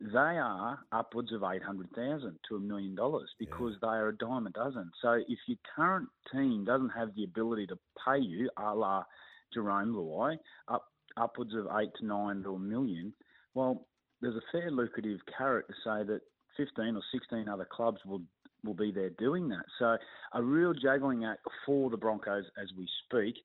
they 0.00 0.18
are 0.18 0.78
upwards 0.92 1.30
of 1.32 1.42
eight 1.52 1.62
hundred 1.62 1.90
thousand 1.94 2.38
to 2.48 2.56
a 2.56 2.60
million 2.60 2.94
dollars 2.94 3.28
because 3.38 3.74
they 3.82 3.88
are 3.88 4.08
a 4.08 4.16
dime 4.16 4.46
a 4.46 4.50
dozen. 4.50 4.90
So 5.02 5.12
if 5.28 5.38
your 5.46 5.58
current 5.76 6.08
team 6.32 6.64
doesn't 6.64 6.90
have 6.90 7.14
the 7.14 7.24
ability 7.24 7.66
to 7.66 7.78
pay 8.06 8.18
you, 8.18 8.48
a 8.56 8.74
la 8.74 9.04
Jerome 9.52 9.94
Luai, 9.94 10.38
up 10.68 10.86
upwards 11.18 11.54
of 11.54 11.66
eight 11.78 11.90
to 11.98 12.06
nine 12.06 12.42
to 12.44 12.54
a 12.54 12.58
million, 12.58 13.12
well, 13.54 13.86
there's 14.20 14.36
a 14.36 14.52
fair 14.52 14.70
lucrative 14.70 15.20
carrot 15.36 15.66
to 15.68 15.74
say 15.84 16.04
that 16.06 16.20
fifteen 16.56 16.96
or 16.96 17.02
sixteen 17.12 17.48
other 17.48 17.66
clubs 17.70 18.00
will 18.04 18.22
will 18.64 18.74
be 18.74 18.92
there 18.92 19.10
doing 19.10 19.48
that. 19.48 19.64
So 19.78 19.96
a 20.34 20.42
real 20.42 20.74
juggling 20.74 21.24
act 21.24 21.40
for 21.64 21.88
the 21.90 21.96
Broncos 21.96 22.44
as 22.60 22.68
we 22.76 22.86
speak. 23.06 23.36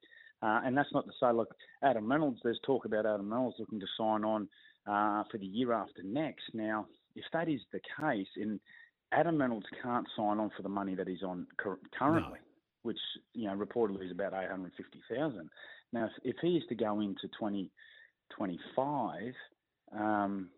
Uh, 0.42 0.60
and 0.66 0.78
that's 0.78 0.94
not 0.94 1.06
to 1.06 1.12
say, 1.20 1.32
look, 1.32 1.56
Adam 1.82 2.12
Reynolds, 2.12 2.40
there's 2.44 2.60
talk 2.66 2.84
about 2.86 3.06
Adam 3.06 3.32
Reynolds 3.32 3.56
looking 3.58 3.80
to 3.80 3.88
sign 3.98 4.26
on 4.26 4.50
uh, 4.86 5.24
for 5.32 5.38
the 5.38 5.46
year 5.46 5.72
after 5.72 6.04
next. 6.04 6.44
Now, 6.54 6.88
if 7.16 7.24
that 7.32 7.48
is 7.48 7.62
the 7.72 7.80
case, 8.00 8.28
and 8.36 8.60
Adam 9.14 9.40
Reynolds 9.40 9.66
can't 9.82 10.06
sign 10.16 10.40
on 10.40 10.52
for 10.56 10.64
the 10.64 10.70
money 10.70 10.94
that 10.96 11.08
he's 11.08 11.24
on 11.24 11.48
cur- 11.58 11.80
currently, 11.98 12.40
which 12.84 13.00
you 13.34 13.48
know 13.48 13.56
reportedly 13.56 14.06
is 14.06 14.12
about 14.12 14.34
eight 14.34 14.52
hundred 14.52 14.74
fifty 14.76 15.02
thousand. 15.10 15.50
Now, 15.94 16.06
if, 16.06 16.36
if 16.36 16.36
he 16.42 16.58
is 16.58 16.64
to 16.70 16.76
go 16.76 17.00
into 17.00 17.30
twenty 17.40 17.72
twenty 18.36 18.60
five, 18.76 19.34
um, 19.98 20.50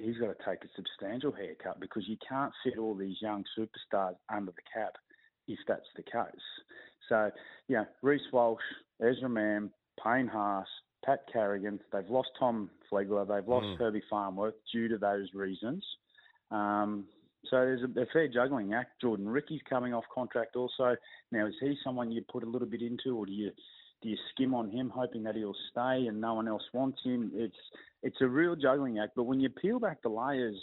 he's 0.00 0.16
got 0.18 0.26
to 0.26 0.44
take 0.44 0.64
a 0.64 0.68
substantial 0.74 1.32
haircut 1.32 1.80
because 1.80 2.04
you 2.06 2.16
can't 2.26 2.52
fit 2.64 2.78
all 2.78 2.94
these 2.94 3.16
young 3.20 3.44
superstars 3.58 4.14
under 4.32 4.52
the 4.52 4.62
cap 4.72 4.92
if 5.48 5.58
that's 5.68 5.86
the 5.96 6.02
case. 6.02 6.42
So, 7.08 7.30
yeah, 7.68 7.84
Reece 8.02 8.32
Walsh, 8.32 8.60
Ezra 9.00 9.28
Mam, 9.28 9.70
Payne 10.02 10.26
Haas, 10.26 10.66
Pat 11.04 11.20
Carrigan, 11.32 11.78
they've 11.92 12.08
lost 12.10 12.30
Tom 12.38 12.68
Flegler, 12.90 13.26
they've 13.26 13.46
lost 13.46 13.66
Herbie 13.78 14.02
Farnworth 14.10 14.54
due 14.72 14.88
to 14.88 14.98
those 14.98 15.28
reasons. 15.34 15.84
Um, 16.50 17.04
so 17.48 17.58
there's 17.58 17.82
a, 17.82 18.00
a 18.00 18.06
fair 18.12 18.26
juggling 18.26 18.74
act. 18.74 19.00
Jordan 19.00 19.26
Riki's 19.26 19.60
coming 19.68 19.94
off 19.94 20.04
contract 20.12 20.56
also. 20.56 20.96
Now, 21.30 21.46
is 21.46 21.54
he 21.60 21.76
someone 21.84 22.10
you 22.10 22.22
put 22.30 22.42
a 22.42 22.48
little 22.48 22.66
bit 22.66 22.82
into, 22.82 23.16
or 23.16 23.26
do 23.26 23.32
you 23.32 23.52
do 24.02 24.10
you 24.10 24.16
skim 24.32 24.54
on 24.54 24.70
him, 24.70 24.90
hoping 24.94 25.22
that 25.22 25.36
he'll 25.36 25.56
stay 25.70 26.06
and 26.06 26.20
no 26.20 26.34
one 26.34 26.48
else 26.48 26.62
wants 26.72 26.98
him? 27.02 27.30
It's 27.34 27.56
it's 28.06 28.20
a 28.20 28.26
real 28.28 28.54
juggling 28.54 29.00
act. 29.00 29.12
But 29.16 29.24
when 29.24 29.40
you 29.40 29.48
peel 29.48 29.80
back 29.80 30.00
the 30.02 30.08
layers 30.08 30.56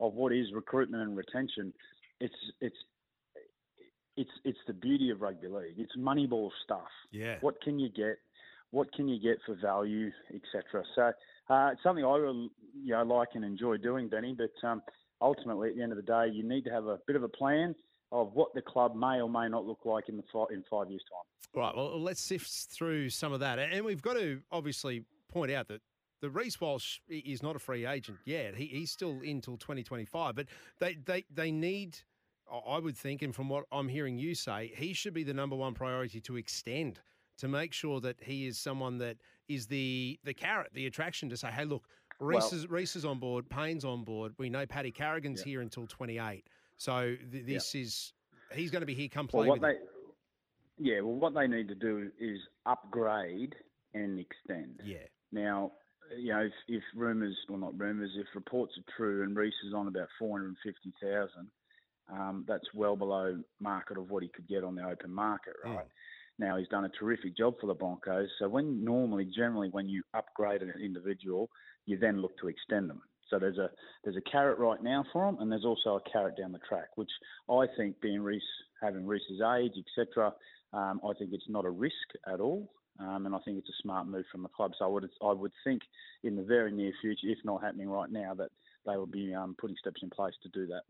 of 0.00 0.12
what 0.12 0.32
is 0.32 0.52
recruitment 0.52 1.02
and 1.02 1.16
retention, 1.16 1.72
it's 2.20 2.34
it's 2.60 2.76
it's 4.18 4.30
it's 4.44 4.58
the 4.66 4.74
beauty 4.74 5.08
of 5.10 5.22
rugby 5.22 5.48
league. 5.48 5.76
It's 5.78 5.96
moneyball 5.96 6.50
stuff. 6.62 6.90
Yeah. 7.10 7.38
What 7.40 7.60
can 7.62 7.78
you 7.78 7.88
get? 7.88 8.18
What 8.70 8.92
can 8.92 9.08
you 9.08 9.18
get 9.18 9.38
for 9.46 9.56
value, 9.60 10.10
etc. 10.28 10.84
So 10.94 11.02
uh, 11.52 11.70
it's 11.72 11.82
something 11.82 12.04
I 12.04 12.16
really 12.16 12.50
you 12.74 12.92
know 12.92 13.02
like 13.02 13.28
and 13.34 13.44
enjoy 13.44 13.78
doing, 13.78 14.10
Benny. 14.10 14.36
But 14.36 14.68
um, 14.68 14.82
ultimately, 15.22 15.70
at 15.70 15.76
the 15.76 15.82
end 15.82 15.92
of 15.92 15.96
the 15.96 16.02
day, 16.02 16.26
you 16.30 16.46
need 16.46 16.64
to 16.64 16.70
have 16.70 16.84
a 16.84 16.98
bit 17.06 17.16
of 17.16 17.22
a 17.22 17.28
plan 17.28 17.74
of 18.12 18.32
what 18.34 18.52
the 18.54 18.60
club 18.60 18.94
may 18.94 19.22
or 19.22 19.30
may 19.30 19.48
not 19.48 19.64
look 19.64 19.86
like 19.86 20.10
in 20.10 20.18
the 20.18 20.24
fi- 20.30 20.52
in 20.52 20.62
five 20.70 20.90
years' 20.90 21.04
time. 21.10 21.62
Right. 21.62 21.74
Well, 21.74 21.98
let's 22.00 22.20
sift 22.20 22.50
through 22.70 23.08
some 23.08 23.32
of 23.32 23.40
that, 23.40 23.58
and 23.58 23.86
we've 23.86 24.02
got 24.02 24.18
to 24.18 24.42
obviously 24.52 25.04
point 25.32 25.50
out 25.50 25.68
that 25.68 25.80
the 26.20 26.30
Reece 26.30 26.60
Walsh 26.60 26.98
is 27.08 27.42
not 27.42 27.56
a 27.56 27.58
free 27.58 27.86
agent 27.86 28.18
yet. 28.24 28.54
He, 28.54 28.66
he's 28.66 28.90
still 28.90 29.20
in 29.22 29.40
till 29.40 29.56
twenty 29.56 29.82
twenty 29.82 30.04
five, 30.04 30.34
but 30.34 30.46
they 30.78 30.94
they 31.04 31.24
they 31.32 31.50
need. 31.50 31.98
I- 32.66 32.78
would 32.80 32.96
think, 32.96 33.22
and 33.22 33.32
from 33.32 33.48
what 33.48 33.64
I'm 33.70 33.86
hearing 33.88 34.18
you 34.18 34.34
say, 34.34 34.72
he 34.74 34.92
should 34.92 35.14
be 35.14 35.22
the 35.22 35.32
number 35.32 35.54
one 35.54 35.72
priority 35.72 36.20
to 36.22 36.36
extend 36.36 36.98
to 37.38 37.46
make 37.46 37.72
sure 37.72 38.00
that 38.00 38.16
he 38.20 38.48
is 38.48 38.58
someone 38.58 38.98
that 38.98 39.18
is 39.48 39.68
the 39.68 40.18
the 40.24 40.34
carrot, 40.34 40.70
the 40.74 40.86
attraction 40.86 41.28
to 41.30 41.36
say, 41.36 41.46
hey, 41.52 41.64
look, 41.64 41.84
Reece, 42.18 42.50
Well- 42.50 42.54
is, 42.60 42.68
Reece 42.68 42.96
is 42.96 43.04
on 43.04 43.20
board, 43.20 43.48
Payne's 43.48 43.84
on 43.84 44.02
board. 44.02 44.34
We 44.36 44.50
know 44.50 44.66
Paddy 44.66 44.90
Carrigan's 44.90 45.40
here 45.40 45.60
until 45.60 45.86
28, 45.86 46.44
so 46.76 47.14
th- 47.30 47.46
this 47.46 47.74
is 47.76 48.12
he's 48.52 48.72
going 48.72 48.82
to 48.82 48.86
be 48.86 48.94
here 48.94 49.08
come 49.08 49.28
play 49.28 49.46
Well, 49.46 49.52
with 49.52 49.62
they 49.62 49.74
yeah, 50.78 51.02
well, 51.02 51.14
what 51.14 51.34
they 51.34 51.46
need 51.46 51.68
to 51.68 51.74
do 51.76 52.10
is 52.18 52.40
upgrade 52.66 53.54
and 53.94 54.18
extend. 54.18 54.80
yeah. 54.84 54.98
Now, 55.30 55.70
you 56.16 56.32
know, 56.32 56.40
if, 56.40 56.52
if 56.68 56.82
rumours, 56.94 57.36
well, 57.48 57.58
not 57.58 57.78
rumours, 57.78 58.10
if 58.16 58.26
reports 58.34 58.72
are 58.78 58.92
true 58.96 59.22
and 59.22 59.36
Reece 59.36 59.54
is 59.66 59.74
on 59.74 59.88
about 59.88 60.08
450,000 60.18 61.50
Um, 62.08 62.44
that's 62.48 62.66
well 62.74 62.96
below 62.96 63.38
market 63.60 63.96
of 63.96 64.10
what 64.10 64.22
he 64.24 64.28
could 64.28 64.48
get 64.48 64.64
on 64.64 64.74
the 64.74 64.84
open 64.84 65.12
market, 65.12 65.54
Mm. 65.64 65.76
right? 65.76 65.86
Now 66.38 66.56
he's 66.56 66.68
done 66.68 66.84
a 66.84 66.88
terrific 66.88 67.36
job 67.36 67.54
for 67.60 67.66
the 67.68 67.74
Broncos. 67.74 68.28
So 68.38 68.48
when 68.48 68.82
normally, 68.84 69.26
generally, 69.26 69.68
when 69.68 69.88
you 69.88 70.02
upgrade 70.14 70.62
an 70.62 70.72
individual, 70.82 71.50
you 71.86 71.98
then 71.98 72.20
look 72.20 72.36
to 72.38 72.48
extend 72.48 72.88
them. 72.90 73.02
So 73.28 73.38
there's 73.38 73.58
a 73.58 73.70
there's 74.02 74.16
a 74.16 74.22
carrot 74.22 74.58
right 74.58 74.82
now 74.82 75.04
for 75.12 75.28
him, 75.28 75.36
and 75.38 75.52
there's 75.52 75.64
also 75.64 75.96
a 75.96 76.10
carrot 76.10 76.36
down 76.36 76.50
the 76.50 76.58
track, 76.68 76.88
which 76.96 77.10
I 77.48 77.66
think, 77.76 78.00
being 78.00 78.22
Reece 78.22 78.42
having 78.82 79.06
Reece's 79.06 79.40
age, 79.40 79.74
etc., 79.76 80.34
um, 80.72 81.00
I 81.04 81.12
think 81.18 81.32
it's 81.32 81.48
not 81.48 81.64
a 81.64 81.70
risk 81.70 82.08
at 82.26 82.40
all, 82.40 82.72
um, 82.98 83.26
and 83.26 83.34
I 83.34 83.38
think 83.44 83.58
it's 83.58 83.68
a 83.68 83.82
smart 83.82 84.06
move 84.06 84.24
from 84.32 84.42
the 84.42 84.48
club. 84.48 84.72
So 84.78 84.84
I 84.84 84.88
would 84.88 85.08
I 85.22 85.32
would 85.32 85.52
think 85.64 85.82
in 86.22 86.36
the 86.36 86.42
very 86.42 86.72
near 86.72 86.92
future, 87.00 87.28
if 87.28 87.38
not 87.44 87.62
happening 87.62 87.88
right 87.88 88.10
now, 88.10 88.34
that 88.34 88.50
they 88.86 88.96
will 88.96 89.06
be 89.06 89.34
um, 89.34 89.54
putting 89.58 89.76
steps 89.76 90.02
in 90.02 90.10
place 90.10 90.34
to 90.42 90.48
do 90.48 90.66
that. 90.68 90.82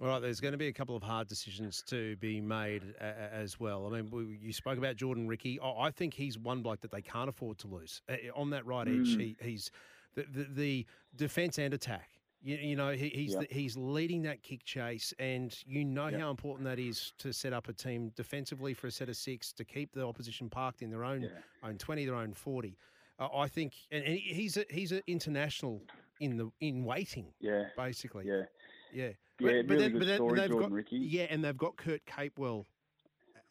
All 0.00 0.06
right, 0.06 0.20
there's 0.20 0.38
going 0.40 0.52
to 0.52 0.58
be 0.58 0.68
a 0.68 0.72
couple 0.72 0.94
of 0.94 1.02
hard 1.02 1.26
decisions 1.26 1.82
to 1.88 2.14
be 2.16 2.40
made 2.40 2.82
a- 3.00 3.34
as 3.34 3.58
well. 3.58 3.86
I 3.86 4.00
mean, 4.00 4.10
we, 4.10 4.38
you 4.40 4.52
spoke 4.52 4.78
about 4.78 4.94
Jordan 4.96 5.26
Riki. 5.26 5.58
I 5.58 5.86
I 5.86 5.90
think 5.90 6.14
he's 6.14 6.38
one 6.38 6.62
bloke 6.62 6.80
that 6.82 6.92
they 6.92 7.02
can't 7.02 7.28
afford 7.28 7.58
to 7.58 7.66
lose. 7.68 8.02
Uh, 8.08 8.14
On 8.36 8.50
that 8.50 8.64
right 8.66 8.86
edge, 8.86 9.16
Mm. 9.16 9.20
he, 9.20 9.36
he's 9.40 9.70
the, 10.14 10.24
the, 10.30 10.44
the 10.44 10.86
defence 11.16 11.58
and 11.58 11.74
attack. 11.74 12.10
You, 12.40 12.56
you 12.56 12.76
know, 12.76 12.92
he, 12.92 13.08
he's 13.08 13.32
Yeah. 13.34 13.40
the, 13.40 13.48
he's 13.50 13.76
leading 13.76 14.22
that 14.22 14.42
kick 14.42 14.64
chase, 14.64 15.12
and 15.18 15.56
you 15.66 15.84
know 15.84 16.08
Yeah. 16.08 16.18
how 16.18 16.30
important 16.30 16.64
that 16.68 16.78
is 16.78 17.12
to 17.18 17.32
set 17.32 17.52
up 17.52 17.68
a 17.68 17.72
team 17.72 18.10
defensively 18.10 18.74
for 18.74 18.86
a 18.86 18.90
set 18.92 19.08
of 19.08 19.16
six 19.16 19.52
to 19.54 19.64
keep 19.64 19.92
the 19.92 20.06
opposition 20.06 20.48
parked 20.48 20.82
in 20.82 20.90
their 20.90 21.04
own 21.04 21.22
Yeah. 21.22 21.28
own 21.62 21.78
twenty, 21.78 22.04
their 22.06 22.14
own 22.14 22.32
forty. 22.34 22.78
Uh, 23.18 23.28
I 23.34 23.48
think, 23.48 23.74
and, 23.90 24.04
and 24.04 24.16
he's 24.16 24.56
a, 24.56 24.64
he's 24.70 24.92
an 24.92 25.02
international 25.08 25.82
in 26.20 26.36
the 26.36 26.50
in 26.60 26.84
waiting, 26.84 27.34
Yeah, 27.40 27.70
basically. 27.76 28.26
yeah. 28.26 28.44
Yeah, 28.92 29.10
Yeah, 29.40 29.48
really 29.66 29.90
good 29.90 30.14
story, 30.14 30.38
they've 30.38 30.48
Jordan 30.48 30.70
got, 30.70 30.76
Riki. 30.76 30.96
Yeah, 30.96 31.24
and 31.28 31.44
they've 31.44 31.56
got 31.56 31.76
Kurt 31.76 32.04
Capewell 32.06 32.64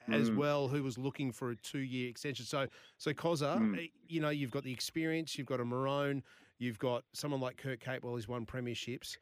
as 0.08 0.32
Mm. 0.32 0.38
well, 0.38 0.68
who 0.70 0.82
was 0.82 0.98
looking 0.98 1.32
for 1.34 1.52
a 1.52 1.56
two-year 1.58 2.10
extension. 2.10 2.46
So, 2.46 2.68
so 2.98 3.14
Cozza, 3.14 3.58
Mm. 3.60 3.78
eh, 3.78 3.88
you 4.08 4.22
know, 4.22 4.30
you've 4.30 4.52
got 4.52 4.64
the 4.64 4.72
experience, 4.72 5.38
you've 5.38 5.48
got 5.48 5.60
a 5.60 5.66
Marone, 5.66 6.24
you've 6.60 6.80
got 6.80 7.04
someone 7.14 7.40
like 7.42 7.58
Kurt 7.58 7.80
Capewell 7.80 8.14
who's 8.14 8.28
won 8.28 8.46
premierships, 8.46 9.18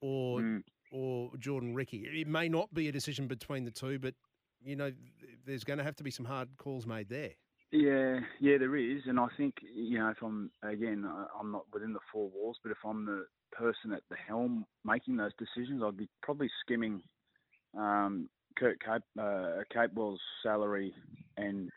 or 0.00 0.40
Mm. 0.40 0.62
or 0.90 1.36
Jordan 1.38 1.74
Riki. 1.74 1.98
It 2.06 2.26
may 2.26 2.48
not 2.48 2.72
be 2.72 2.88
a 2.88 2.92
decision 2.92 3.26
between 3.26 3.64
the 3.64 3.70
two, 3.70 3.98
but 3.98 4.14
you 4.60 4.74
know, 4.74 4.92
there's 5.44 5.64
going 5.64 5.78
to 5.78 5.84
have 5.84 5.96
to 5.96 6.04
be 6.04 6.10
some 6.10 6.24
hard 6.24 6.48
calls 6.56 6.86
made 6.86 7.08
there. 7.08 7.32
Yeah, 7.70 8.20
yeah, 8.40 8.56
there 8.58 8.74
is, 8.76 9.02
and 9.06 9.20
I 9.20 9.28
think 9.36 9.54
you 9.62 9.98
know 9.98 10.08
if 10.08 10.22
I'm 10.22 10.50
again, 10.62 11.04
I'm 11.38 11.52
not 11.52 11.66
within 11.72 11.92
the 11.92 12.00
four 12.10 12.30
walls, 12.30 12.56
but 12.62 12.72
if 12.72 12.78
I'm 12.84 13.04
the 13.04 13.26
person 13.52 13.92
at 13.92 14.02
the 14.08 14.16
helm 14.16 14.64
making 14.84 15.16
those 15.16 15.32
decisions, 15.38 15.82
I'd 15.84 15.96
be 15.96 16.08
probably 16.22 16.50
skimming 16.62 17.02
um, 17.76 18.28
Kurt 18.56 18.80
Cape, 18.80 19.02
uh, 19.18 19.62
Capewell's 19.74 20.20
salary 20.42 20.94
and 21.36 21.70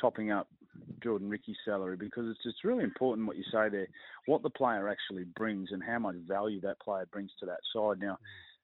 topping 0.00 0.30
up 0.30 0.48
Jordan 1.02 1.28
Riki's 1.28 1.56
salary 1.64 1.96
because 1.96 2.28
it's 2.28 2.40
it's 2.44 2.64
really 2.64 2.84
important 2.84 3.26
what 3.26 3.36
you 3.36 3.44
say 3.52 3.68
there, 3.68 3.88
what 4.26 4.42
the 4.42 4.50
player 4.50 4.88
actually 4.88 5.24
brings 5.36 5.70
and 5.72 5.82
how 5.82 5.98
much 5.98 6.16
value 6.26 6.60
that 6.62 6.80
player 6.80 7.06
brings 7.12 7.30
to 7.40 7.46
that 7.46 7.60
side. 7.72 8.00
Now, 8.00 8.18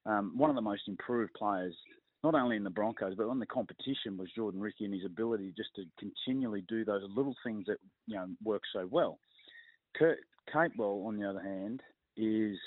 um, 0.06 0.32
one 0.36 0.50
of 0.50 0.56
the 0.56 0.62
most 0.62 0.82
improved 0.88 1.34
players 1.34 1.74
not 2.22 2.34
only 2.34 2.56
in 2.56 2.64
the 2.64 2.70
Broncos 2.70 3.14
but 3.16 3.28
on 3.28 3.38
the 3.38 3.46
competition 3.46 4.16
was 4.16 4.28
Jordan 4.34 4.60
Riki 4.60 4.84
and 4.84 4.94
his 4.94 5.04
ability 5.04 5.52
just 5.56 5.74
to 5.76 5.84
continually 5.98 6.64
do 6.68 6.84
those 6.84 7.02
little 7.14 7.34
things 7.44 7.66
that 7.66 7.78
you 8.06 8.16
know 8.16 8.26
work 8.42 8.62
so 8.72 8.88
well. 8.90 9.18
Kurt 9.96 10.18
Capewell, 10.52 11.06
on 11.06 11.16
the 11.16 11.28
other 11.28 11.42
hand, 11.42 11.80
is 12.16 12.58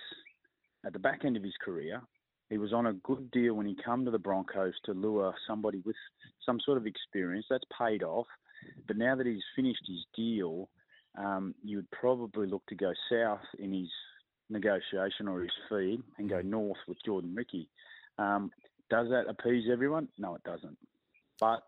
at 0.86 0.94
the 0.94 1.00
back 1.00 1.26
end 1.26 1.38
of 1.38 1.44
his 1.44 1.56
career. 1.64 2.02
He 2.50 2.58
was 2.58 2.72
on 2.72 2.88
a 2.88 2.94
good 2.94 3.30
deal 3.32 3.56
when 3.56 3.66
he 3.66 3.76
came 3.86 4.06
to 4.06 4.12
the 4.12 4.18
Broncos 4.18 4.74
to 4.86 4.94
lure 4.94 5.34
somebody 5.48 5.82
with 5.86 5.98
some 6.46 6.60
sort 6.64 6.78
of 6.78 6.88
experience. 6.88 7.46
That's 7.50 7.64
paid 7.78 8.04
off. 8.04 8.28
But 8.88 8.98
now 8.98 9.16
that 9.16 9.26
he's 9.26 9.44
finished 9.56 9.84
his 9.88 10.06
deal, 10.16 10.70
um, 11.18 11.56
you 11.64 11.78
would 11.78 11.92
probably 11.92 12.48
look 12.48 12.66
to 12.68 12.76
go 12.76 12.94
south 13.10 13.46
in 13.60 13.74
his 13.74 13.90
negotiation 14.50 15.28
or 15.28 15.42
his 15.42 15.52
fee 15.70 16.00
and 16.18 16.30
go 16.30 16.42
north 16.42 16.78
with 16.88 16.98
Jordan 17.06 17.36
Riki. 17.36 17.70
Um, 18.18 18.52
does 18.90 19.10
that 19.10 19.26
appease 19.28 19.66
everyone? 19.72 20.08
No, 20.18 20.36
it 20.36 20.44
doesn't. 20.44 20.78
But 21.40 21.64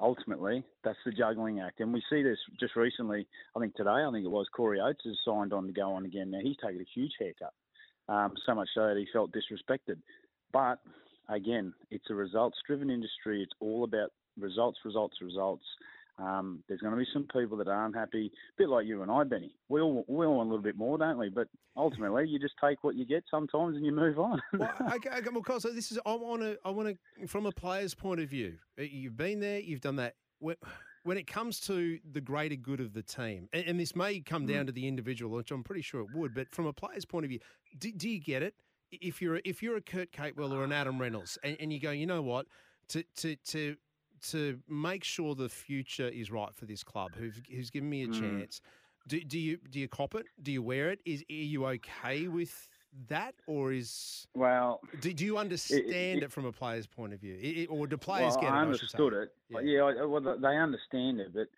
ultimately, 0.00 0.64
that's 0.82 0.98
the 1.04 1.12
juggling 1.12 1.60
act. 1.60 1.80
And 1.80 1.92
we 1.92 2.02
see 2.10 2.22
this 2.22 2.38
just 2.58 2.76
recently, 2.76 3.26
I 3.56 3.60
think 3.60 3.74
today, 3.74 3.90
I 3.90 4.10
think 4.12 4.24
it 4.24 4.30
was, 4.30 4.46
Corey 4.54 4.80
Oates 4.80 5.04
has 5.04 5.16
signed 5.24 5.52
on 5.52 5.66
to 5.66 5.72
go 5.72 5.92
on 5.92 6.04
again. 6.04 6.30
Now, 6.30 6.40
he's 6.42 6.56
taken 6.56 6.80
a 6.80 6.92
huge 6.94 7.12
haircut, 7.18 7.52
um, 8.08 8.32
so 8.44 8.54
much 8.54 8.68
so 8.74 8.88
that 8.88 8.96
he 8.96 9.06
felt 9.12 9.32
disrespected. 9.32 9.98
But 10.52 10.80
again, 11.28 11.72
it's 11.90 12.10
a 12.10 12.14
results 12.14 12.58
driven 12.66 12.90
industry. 12.90 13.42
It's 13.42 13.52
all 13.60 13.84
about 13.84 14.10
results, 14.38 14.78
results, 14.84 15.16
results. 15.22 15.64
Um, 16.18 16.62
there's 16.68 16.80
going 16.80 16.92
to 16.92 16.98
be 16.98 17.06
some 17.12 17.26
people 17.32 17.56
that 17.58 17.68
aren't 17.68 17.96
happy, 17.96 18.26
a 18.26 18.62
bit 18.62 18.68
like 18.68 18.86
you 18.86 19.02
and 19.02 19.10
I, 19.10 19.24
Benny. 19.24 19.54
We 19.68 19.80
all 19.80 20.04
we 20.06 20.26
all 20.26 20.36
want 20.36 20.48
a 20.48 20.50
little 20.50 20.62
bit 20.62 20.76
more, 20.76 20.96
don't 20.96 21.18
we? 21.18 21.28
But 21.28 21.48
ultimately, 21.76 22.28
you 22.28 22.38
just 22.38 22.54
take 22.62 22.84
what 22.84 22.94
you 22.94 23.04
get 23.04 23.24
sometimes 23.30 23.76
and 23.76 23.84
you 23.84 23.92
move 23.92 24.18
on. 24.18 24.40
well, 24.58 24.72
okay, 24.94 25.10
okay, 25.10 25.28
well, 25.32 25.42
Cos, 25.42 25.62
so 25.62 25.70
this 25.70 25.90
is 25.90 25.98
I 26.06 26.14
want 26.14 26.42
to 26.42 26.56
I 26.64 26.70
want 26.70 26.96
to 27.20 27.26
from 27.26 27.46
a 27.46 27.52
player's 27.52 27.94
point 27.94 28.20
of 28.20 28.28
view. 28.28 28.54
You've 28.76 29.16
been 29.16 29.40
there, 29.40 29.58
you've 29.58 29.80
done 29.80 29.96
that. 29.96 30.14
When, 30.38 30.56
when 31.02 31.18
it 31.18 31.26
comes 31.26 31.60
to 31.60 31.98
the 32.12 32.20
greater 32.20 32.56
good 32.56 32.80
of 32.80 32.92
the 32.92 33.02
team, 33.02 33.48
and, 33.52 33.64
and 33.66 33.80
this 33.80 33.94
may 33.96 34.20
come 34.20 34.46
down 34.46 34.66
to 34.66 34.72
the 34.72 34.86
individual, 34.86 35.36
which 35.36 35.50
I'm 35.50 35.64
pretty 35.64 35.82
sure 35.82 36.00
it 36.00 36.08
would, 36.14 36.34
but 36.34 36.50
from 36.50 36.66
a 36.66 36.72
player's 36.72 37.04
point 37.04 37.24
of 37.24 37.30
view, 37.30 37.40
do, 37.78 37.92
do 37.92 38.08
you 38.08 38.20
get 38.20 38.42
it? 38.42 38.54
If 38.90 39.20
you're 39.20 39.36
a, 39.36 39.40
if 39.44 39.62
you're 39.62 39.76
a 39.76 39.80
Kurt 39.80 40.12
Capewell 40.12 40.52
or 40.52 40.62
an 40.62 40.72
Adam 40.72 41.00
Reynolds, 41.00 41.38
and, 41.42 41.56
and 41.58 41.72
you 41.72 41.80
go, 41.80 41.90
you 41.90 42.06
know 42.06 42.22
what, 42.22 42.46
to 42.88 43.04
to 43.16 43.36
to 43.36 43.76
to 44.30 44.58
make 44.68 45.04
sure 45.04 45.34
the 45.34 45.48
future 45.48 46.08
is 46.08 46.30
right 46.30 46.54
for 46.54 46.66
this 46.66 46.82
club, 46.82 47.14
who've, 47.16 47.40
who's 47.50 47.70
given 47.70 47.88
me 47.90 48.02
a 48.04 48.08
Mm. 48.08 48.20
chance. 48.20 48.60
Do, 49.06 49.20
do 49.20 49.38
you 49.38 49.58
do 49.70 49.78
you 49.80 49.86
cop 49.88 50.14
it? 50.14 50.24
Do 50.42 50.50
you 50.50 50.62
wear 50.62 50.90
it? 50.90 51.00
Is 51.04 51.22
are 51.28 51.34
you 51.34 51.66
okay 51.66 52.26
with 52.26 52.70
that, 53.08 53.34
or 53.46 53.70
is 53.72 54.26
well, 54.34 54.80
do, 55.00 55.12
do 55.12 55.26
you 55.26 55.36
understand 55.36 55.90
it, 55.90 56.22
it- 56.22 56.32
from 56.32 56.46
a 56.46 56.52
player's 56.52 56.86
point 56.86 57.12
of 57.12 57.20
view, 57.20 57.38
I- 57.42 57.62
I- 57.62 57.66
or 57.66 57.86
do 57.86 57.98
players 57.98 58.32
well, 58.32 58.40
get 58.40 58.46
it? 58.48 58.52
I 58.52 58.58
I 58.60 58.62
understood 58.62 59.12
it. 59.12 59.28
Yeah. 59.50 59.60
Yeah, 59.60 59.72
yeah 59.94 60.02
I, 60.02 60.04
well, 60.06 60.22
they 60.40 60.56
understand 60.56 61.20
it, 61.20 61.32
but 61.34 61.48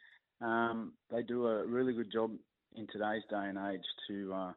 um, 0.45 0.95
they 1.11 1.23
do 1.23 1.47
a 1.47 1.65
really 1.65 1.93
good 1.93 2.11
job 2.11 2.33
in 2.75 2.87
today's 2.89 3.23
day 3.31 3.47
and 3.49 3.59
age 3.73 3.85
to 4.09 4.35
uh, 4.35 4.53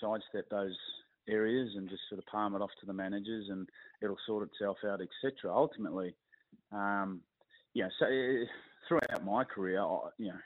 sidestep 0.00 0.48
those 0.50 0.76
areas 1.28 1.76
and 1.76 1.90
just 1.90 2.02
sort 2.08 2.18
of 2.20 2.26
palm 2.26 2.54
it 2.56 2.62
off 2.62 2.70
to 2.80 2.86
the 2.86 2.92
managers, 2.94 3.48
and 3.50 3.68
it'll 4.02 4.16
sort 4.26 4.48
itself 4.48 4.78
out, 4.86 5.00
etc. 5.02 5.54
Ultimately, 5.54 6.14
um, 6.72 7.20
yeah. 7.74 7.88
So 7.98 8.06
uh, 8.06 8.44
throughout 8.88 9.24
my 9.24 9.44
career, 9.44 9.80
I, 9.80 10.08
you 10.18 10.28
know, 10.28 10.38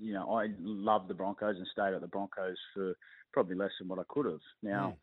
you 0.00 0.12
know, 0.12 0.30
I 0.34 0.48
loved 0.60 1.08
the 1.08 1.14
Broncos 1.14 1.56
and 1.56 1.66
stayed 1.72 1.94
at 1.94 2.00
the 2.00 2.06
Broncos 2.06 2.56
for 2.74 2.94
probably 3.32 3.56
less 3.56 3.70
than 3.78 3.88
what 3.88 3.98
I 3.98 4.02
could 4.08 4.26
have. 4.26 4.40
Now, 4.62 4.96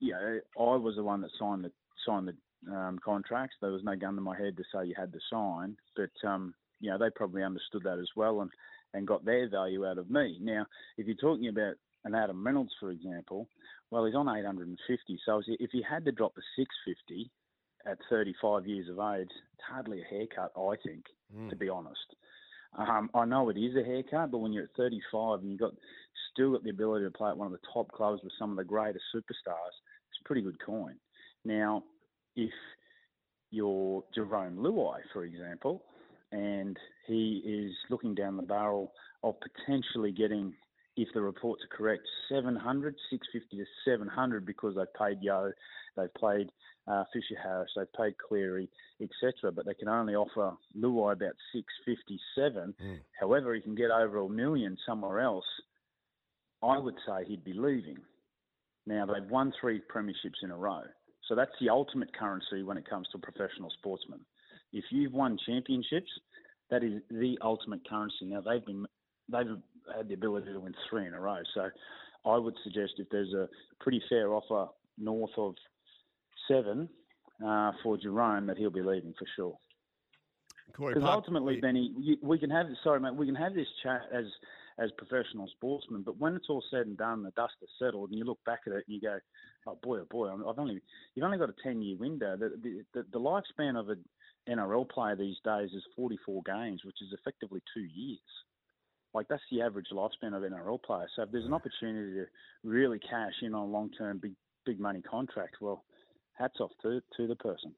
you 0.00 0.12
know, 0.12 0.40
I 0.58 0.76
was 0.76 0.96
the 0.96 1.02
one 1.02 1.20
that 1.22 1.30
signed 1.38 1.64
the 1.64 1.72
signed 2.06 2.28
the 2.28 2.74
um, 2.74 2.98
contracts. 3.04 3.56
There 3.60 3.70
was 3.70 3.84
no 3.84 3.96
gun 3.96 4.16
to 4.16 4.20
my 4.20 4.36
head 4.36 4.56
to 4.56 4.64
say 4.72 4.86
you 4.86 4.94
had 4.96 5.12
to 5.12 5.18
sign, 5.30 5.76
but 5.96 6.28
um, 6.28 6.54
you 6.80 6.90
know, 6.90 6.98
they 6.98 7.10
probably 7.14 7.42
understood 7.42 7.82
that 7.84 7.98
as 7.98 8.08
well 8.16 8.40
and 8.40 8.50
and 8.92 9.06
got 9.06 9.24
their 9.24 9.48
value 9.48 9.86
out 9.86 9.98
of 9.98 10.10
me. 10.10 10.38
Now, 10.40 10.66
if 10.98 11.06
you're 11.06 11.16
talking 11.16 11.48
about 11.48 11.74
an 12.04 12.14
Adam 12.14 12.44
Reynolds, 12.44 12.72
for 12.80 12.90
example, 12.90 13.46
well, 13.90 14.04
he's 14.04 14.14
on 14.14 14.28
850. 14.28 15.20
So 15.24 15.42
if 15.46 15.70
he 15.70 15.82
had 15.88 16.04
to 16.06 16.12
drop 16.12 16.34
to 16.34 16.40
650 16.56 17.30
at 17.86 17.98
35 18.08 18.66
years 18.66 18.88
of 18.88 18.98
age, 19.14 19.28
it's 19.30 19.62
hardly 19.68 20.00
a 20.00 20.04
haircut, 20.04 20.52
I 20.56 20.74
think, 20.84 21.04
Mm. 21.34 21.48
to 21.50 21.56
be 21.56 21.68
honest. 21.68 22.14
Um, 22.74 23.10
I 23.14 23.24
know 23.24 23.48
it 23.48 23.56
is 23.56 23.76
a 23.76 23.84
haircut, 23.84 24.30
but 24.30 24.38
when 24.38 24.52
you're 24.52 24.64
at 24.64 24.74
35 24.76 25.40
and 25.40 25.50
you've 25.50 25.60
got 25.60 25.74
still 26.32 26.52
got 26.52 26.62
the 26.62 26.70
ability 26.70 27.04
to 27.04 27.10
play 27.10 27.28
at 27.30 27.36
one 27.36 27.46
of 27.46 27.52
the 27.52 27.66
top 27.72 27.90
clubs 27.90 28.22
with 28.22 28.32
some 28.38 28.50
of 28.50 28.56
the 28.56 28.64
greatest 28.64 29.04
superstars, 29.14 29.74
it's 30.08 30.20
pretty 30.24 30.42
good 30.42 30.58
coin. 30.64 30.94
Now, 31.44 31.82
if 32.36 32.52
you're 33.50 34.04
Jerome 34.14 34.56
Luai, 34.56 35.00
for 35.12 35.24
example, 35.24 35.82
and 36.32 36.76
he 37.06 37.42
is 37.44 37.72
looking 37.90 38.14
down 38.14 38.36
the 38.36 38.42
barrel 38.42 38.92
of 39.24 39.34
potentially 39.40 40.12
getting, 40.12 40.54
if 41.00 41.08
the 41.14 41.20
reports 41.22 41.62
are 41.64 41.76
correct, 41.76 42.02
700, 42.28 42.94
650 43.08 43.56
to 43.56 43.64
700 43.90 44.44
because 44.44 44.76
they've 44.76 44.94
paid 44.98 45.18
Yo, 45.22 45.50
they've 45.96 46.12
paid 46.20 46.50
uh, 46.86 47.04
Fisher 47.12 47.40
Harris, 47.42 47.70
they've 47.74 47.92
paid 47.94 48.14
Cleary, 48.18 48.68
etc. 49.00 49.50
But 49.50 49.64
they 49.64 49.72
can 49.72 49.88
only 49.88 50.14
offer 50.14 50.52
Luai 50.78 51.14
about 51.14 51.32
657. 51.54 52.74
Mm. 52.82 52.98
However, 53.18 53.54
he 53.54 53.62
can 53.62 53.74
get 53.74 53.90
over 53.90 54.18
a 54.18 54.28
million 54.28 54.76
somewhere 54.86 55.20
else. 55.20 55.46
I 56.62 56.78
would 56.78 56.96
say 57.06 57.24
he'd 57.26 57.44
be 57.44 57.54
leaving. 57.54 57.96
Now 58.86 59.06
they've 59.06 59.30
won 59.30 59.52
three 59.58 59.80
premierships 59.94 60.42
in 60.42 60.50
a 60.50 60.56
row, 60.56 60.82
so 61.28 61.34
that's 61.34 61.52
the 61.60 61.70
ultimate 61.70 62.14
currency 62.14 62.62
when 62.62 62.76
it 62.76 62.88
comes 62.88 63.08
to 63.12 63.18
professional 63.18 63.70
sportsmen. 63.78 64.20
If 64.72 64.84
you've 64.90 65.12
won 65.12 65.38
championships, 65.46 66.10
that 66.70 66.82
is 66.82 67.00
the 67.10 67.38
ultimate 67.42 67.88
currency. 67.88 68.26
Now 68.26 68.42
they've 68.42 68.64
been 68.64 68.86
they've 69.30 69.56
had 69.96 70.08
the 70.08 70.14
ability 70.14 70.52
to 70.52 70.60
win 70.60 70.74
three 70.88 71.06
in 71.06 71.14
a 71.14 71.20
row, 71.20 71.40
so 71.54 71.68
I 72.24 72.36
would 72.36 72.54
suggest 72.64 72.94
if 72.98 73.08
there's 73.10 73.32
a 73.32 73.48
pretty 73.80 74.02
fair 74.08 74.32
offer 74.34 74.68
north 74.98 75.30
of 75.36 75.54
seven, 76.48 76.88
uh, 77.44 77.72
for 77.82 77.96
Jerome 77.96 78.46
that 78.46 78.58
he'll 78.58 78.70
be 78.70 78.82
leaving 78.82 79.14
for 79.18 79.26
sure. 79.36 79.56
Because 80.78 81.02
ultimately, 81.02 81.60
Benny, 81.60 81.92
you, 81.98 82.16
we 82.22 82.38
can 82.38 82.50
have 82.50 82.66
sorry, 82.84 83.00
mate, 83.00 83.14
we 83.14 83.26
can 83.26 83.34
have 83.34 83.54
this 83.54 83.66
chat 83.82 84.02
as 84.12 84.26
as 84.78 84.90
professional 84.96 85.48
sportsmen, 85.48 86.02
but 86.02 86.18
when 86.18 86.34
it's 86.34 86.48
all 86.48 86.62
said 86.70 86.86
and 86.86 86.96
done, 86.96 87.22
the 87.22 87.32
dust 87.32 87.54
has 87.60 87.68
settled, 87.78 88.10
and 88.10 88.18
you 88.18 88.24
look 88.24 88.38
back 88.46 88.60
at 88.66 88.72
it 88.72 88.84
and 88.86 88.94
you 88.94 89.00
go, 89.00 89.18
"Oh 89.66 89.78
boy, 89.82 89.98
oh 89.98 90.06
boy, 90.08 90.30
I've 90.30 90.58
only 90.58 90.80
you've 91.14 91.24
only 91.24 91.38
got 91.38 91.50
a 91.50 91.54
ten 91.62 91.82
year 91.82 91.96
window. 91.98 92.36
The, 92.36 92.50
the 92.62 92.84
the 92.94 93.06
the 93.12 93.20
lifespan 93.20 93.78
of 93.78 93.88
an 93.88 94.04
NRL 94.48 94.88
player 94.88 95.16
these 95.16 95.36
days 95.44 95.70
is 95.72 95.82
forty 95.96 96.18
four 96.24 96.42
games, 96.46 96.82
which 96.84 97.02
is 97.02 97.12
effectively 97.12 97.62
two 97.74 97.84
years. 97.84 98.20
Like 99.14 99.28
that's 99.28 99.42
the 99.50 99.60
average 99.62 99.88
lifespan 99.92 100.36
of 100.36 100.42
an 100.44 100.52
NRL 100.52 100.82
player. 100.82 101.06
So 101.16 101.22
if 101.22 101.32
there's 101.32 101.46
an 101.46 101.52
opportunity 101.54 102.12
to 102.14 102.26
really 102.62 102.98
cash 103.00 103.32
in 103.42 103.54
on 103.54 103.62
a 103.68 103.70
long 103.70 103.90
term 103.90 104.18
big 104.18 104.34
big 104.64 104.78
money 104.78 105.02
contract, 105.02 105.56
well, 105.60 105.84
hats 106.34 106.60
off 106.60 106.70
to 106.82 107.00
to 107.16 107.26
the 107.26 107.36
person. 107.36 107.72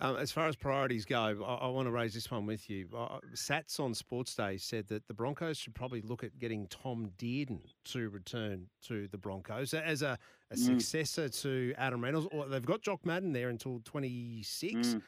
Um, 0.00 0.16
as 0.16 0.32
far 0.32 0.48
as 0.48 0.56
priorities 0.56 1.04
go, 1.04 1.16
I, 1.46 1.66
I 1.66 1.68
want 1.68 1.86
to 1.86 1.92
raise 1.92 2.12
this 2.12 2.28
one 2.28 2.46
with 2.46 2.68
you. 2.68 2.88
Uh, 2.94 3.20
Sats 3.34 3.78
on 3.78 3.94
Sports 3.94 4.34
Day 4.34 4.56
said 4.56 4.88
that 4.88 5.06
the 5.06 5.14
Broncos 5.14 5.56
should 5.56 5.74
probably 5.74 6.02
look 6.02 6.24
at 6.24 6.36
getting 6.40 6.66
Tom 6.66 7.12
Dearden 7.16 7.60
to 7.84 8.10
return 8.10 8.66
to 8.88 9.06
the 9.08 9.16
Broncos 9.18 9.72
as 9.72 10.02
a, 10.02 10.18
a 10.50 10.56
Mm. 10.56 10.58
successor 10.80 11.28
to 11.28 11.72
Adam 11.78 12.02
Reynolds. 12.02 12.26
Or 12.32 12.48
they've 12.48 12.66
got 12.66 12.82
Jock 12.82 13.06
Madden 13.06 13.32
there 13.32 13.48
until 13.48 13.80
twenty 13.84 14.42
six. 14.42 14.74
Mm. 14.88 15.02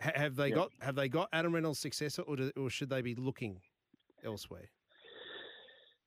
Ha- 0.00 0.12
have 0.14 0.36
they 0.36 0.48
Yeah. 0.48 0.54
got 0.54 0.70
have 0.80 0.94
they 0.94 1.08
got 1.08 1.28
Adam 1.32 1.52
Reynolds' 1.52 1.80
successor, 1.80 2.22
or, 2.22 2.36
do, 2.36 2.52
or 2.56 2.70
should 2.70 2.88
they 2.88 3.02
be 3.02 3.16
looking 3.16 3.60
elsewhere? 4.24 4.70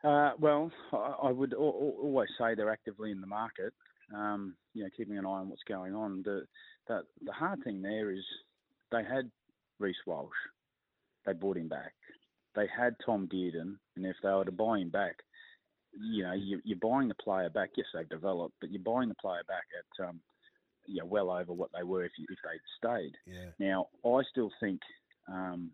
Uh, 0.04 0.32
well, 0.40 0.72
I, 0.92 1.16
I 1.24 1.32
would 1.32 1.54
al- 1.54 1.94
always 2.02 2.30
say 2.38 2.56
they're 2.56 2.72
actively 2.72 3.12
in 3.12 3.22
the 3.22 3.28
market. 3.28 3.74
Um, 4.14 4.56
you 4.74 4.84
know, 4.84 4.90
keeping 4.96 5.18
an 5.18 5.26
eye 5.26 5.30
on 5.30 5.50
what's 5.50 5.64
going 5.64 5.96
on. 5.96 6.24
The, 6.24 6.46
the 6.88 7.04
the 7.26 7.32
hard 7.32 7.64
thing 7.64 7.82
there 7.82 8.12
is 8.12 8.24
they 8.92 9.04
had 9.04 9.32
Reece 9.80 9.96
Walsh. 10.06 10.30
They 11.26 11.34
bought 11.34 11.58
him 11.58 11.70
back. 11.70 11.94
They 12.56 12.68
had 12.68 12.96
Tom 13.06 13.28
Dearden, 13.34 13.78
and 13.96 14.06
if 14.06 14.18
they 14.22 14.30
were 14.30 14.46
to 14.46 14.52
buy 14.52 14.80
him 14.80 14.90
back, 14.90 15.16
you 16.00 16.24
know, 16.24 16.34
you, 16.34 16.60
you're 16.64 16.78
buying 16.80 17.08
the 17.08 17.16
player 17.16 17.50
back. 17.50 17.70
Yes, 17.76 17.88
they've 17.94 18.08
developed, 18.10 18.56
but 18.60 18.72
you're 18.72 18.84
buying 18.84 19.10
the 19.10 19.16
player 19.16 19.42
back 19.48 19.64
at 19.78 20.06
um, 20.08 20.20
you 20.86 21.00
know, 21.00 21.06
well 21.06 21.32
over 21.32 21.54
what 21.54 21.70
they 21.76 21.84
were 21.84 22.04
if 22.04 22.12
you, 22.18 22.26
if 22.30 22.38
they'd 22.44 22.88
stayed. 22.88 23.14
Yeah. 23.26 23.52
Now, 23.60 23.88
I 24.06 24.22
still 24.30 24.52
think, 24.60 24.82
um, 25.32 25.72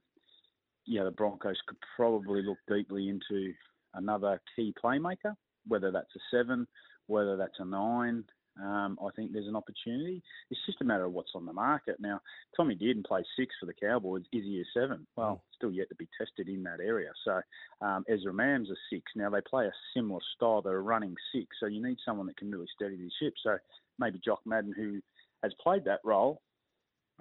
yeah, 0.89 1.03
the 1.03 1.11
Broncos 1.11 1.57
could 1.67 1.77
probably 1.95 2.41
look 2.41 2.57
deeply 2.67 3.09
into 3.09 3.53
another 3.93 4.41
key 4.55 4.73
playmaker, 4.83 5.35
whether 5.67 5.91
that's 5.91 6.15
a 6.15 6.19
seven, 6.35 6.67
whether 7.05 7.37
that's 7.37 7.59
a 7.59 7.65
nine. 7.65 8.23
Um, 8.59 8.97
I 8.99 9.09
think 9.15 9.31
there's 9.31 9.47
an 9.47 9.55
opportunity. 9.55 10.21
It's 10.49 10.59
just 10.65 10.81
a 10.81 10.83
matter 10.83 11.05
of 11.05 11.13
what's 11.13 11.31
on 11.35 11.45
the 11.45 11.53
market. 11.53 11.97
Now, 11.99 12.19
Tommy 12.57 12.75
Dearden 12.75 13.05
plays 13.05 13.25
six 13.37 13.53
for 13.59 13.67
the 13.67 13.73
Cowboys. 13.73 14.23
Is 14.33 14.43
he 14.43 14.59
a 14.59 14.79
seven? 14.79 15.05
Well, 15.15 15.43
still 15.55 15.71
yet 15.71 15.89
to 15.89 15.95
be 15.95 16.09
tested 16.17 16.49
in 16.49 16.63
that 16.63 16.79
area. 16.83 17.11
So 17.23 17.39
um, 17.85 18.03
Ezra 18.09 18.33
Mam's 18.33 18.71
a 18.71 18.75
six. 18.91 19.03
Now, 19.15 19.29
they 19.29 19.41
play 19.47 19.67
a 19.67 19.71
similar 19.95 20.19
style. 20.35 20.61
They're 20.61 20.77
a 20.77 20.81
running 20.81 21.15
six. 21.31 21.47
So 21.59 21.67
you 21.67 21.81
need 21.81 21.99
someone 22.03 22.25
that 22.27 22.37
can 22.37 22.51
really 22.51 22.67
steady 22.75 22.97
the 22.97 23.11
ship. 23.21 23.35
So 23.43 23.57
maybe 23.99 24.19
Jock 24.25 24.41
Madden, 24.45 24.73
who 24.75 24.99
has 25.43 25.53
played 25.61 25.85
that 25.85 25.99
role 26.03 26.41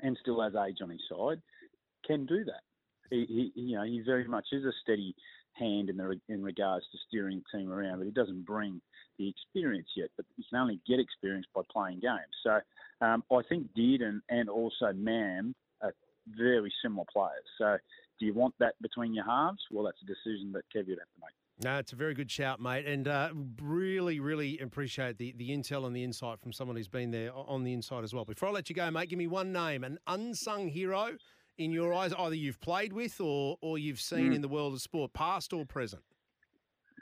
and 0.03 0.17
still 0.21 0.41
has 0.41 0.55
age 0.57 0.79
on 0.83 0.91
his 0.91 1.03
side, 1.09 1.41
can 2.05 2.25
do 2.27 2.45
that. 2.47 2.63
He, 3.11 3.53
he 3.55 3.61
you 3.61 3.77
know, 3.77 3.85
he 3.85 4.03
very 4.05 4.27
much 4.27 4.47
is 4.53 4.65
a 4.65 4.73
steady 4.83 5.15
hand 5.53 5.91
in 5.91 5.97
the 5.97 6.21
in 6.29 6.43
regards 6.43 6.85
to 6.93 6.99
steering 7.09 7.43
the 7.53 7.59
team 7.59 7.71
around, 7.71 7.99
but 7.99 8.07
he 8.07 8.12
doesn't 8.12 8.45
bring 8.45 8.81
the 9.19 9.29
experience 9.29 9.88
yet. 9.97 10.09
But 10.17 10.27
you 10.37 10.45
can 10.49 10.61
only 10.61 10.81
get 10.87 11.00
experience 11.00 11.47
by 11.55 11.62
playing 11.71 12.00
games. 12.00 12.35
So 12.43 12.61
um, 13.05 13.25
I 13.33 13.41
think 13.49 13.69
Dearden 13.77 14.21
and 14.29 14.49
also 14.49 14.93
Mam 14.95 15.55
are 15.83 15.95
very 16.29 16.73
similar 16.83 17.05
players. 17.12 17.45
So 17.59 17.77
do 18.19 18.27
you 18.27 18.35
want 18.35 18.55
that 18.59 18.75
between 18.81 19.15
your 19.15 19.25
halves? 19.25 19.61
Well, 19.71 19.85
that's 19.85 19.99
a 20.03 20.07
decision 20.07 20.53
that 20.53 20.65
Kev 20.75 20.88
would 20.88 20.99
have 20.99 21.09
to 21.09 21.21
make. 21.21 21.35
No, 21.61 21.79
it's 21.79 21.93
a 21.93 21.97
very 21.97 22.15
good 22.15 22.31
shout, 22.31 22.61
mate, 22.61 22.87
and 22.87 23.09
uh, 23.09 23.31
really, 23.61 24.21
really 24.21 24.61
appreciate 24.61 25.19
the, 25.19 25.35
the 25.37 25.50
intel 25.50 25.87
and 25.87 25.97
the 25.97 26.05
insight 26.05 26.40
from 26.40 26.53
someone 26.53 26.77
who's 26.77 26.87
been 26.87 27.11
there 27.11 27.33
on 27.35 27.64
the 27.64 27.73
inside 27.73 28.05
as 28.05 28.14
well. 28.14 28.25
Before 28.25 28.51
I 28.51 28.53
let 28.53 28.68
you 28.68 28.77
go, 28.77 28.88
mate, 28.92 29.09
give 29.09 29.18
me 29.18 29.27
one 29.27 29.53
name, 29.53 29.83
an 29.83 29.99
unsung 30.07 30.68
hero 30.68 31.16
in 31.59 31.73
your 31.73 31.92
eyes, 31.92 32.12
either 32.14 32.35
you've 32.35 32.61
played 32.61 32.92
with 32.92 33.21
or 33.21 33.59
or 33.61 33.79
you've 33.79 34.01
seen 34.01 34.31
Mm. 34.33 34.37
in 34.37 34.40
the 34.42 34.49
world 34.49 34.73
of 34.75 34.81
sport, 34.81 35.12
past 35.12 35.53
or 35.53 35.66
present. 35.66 36.03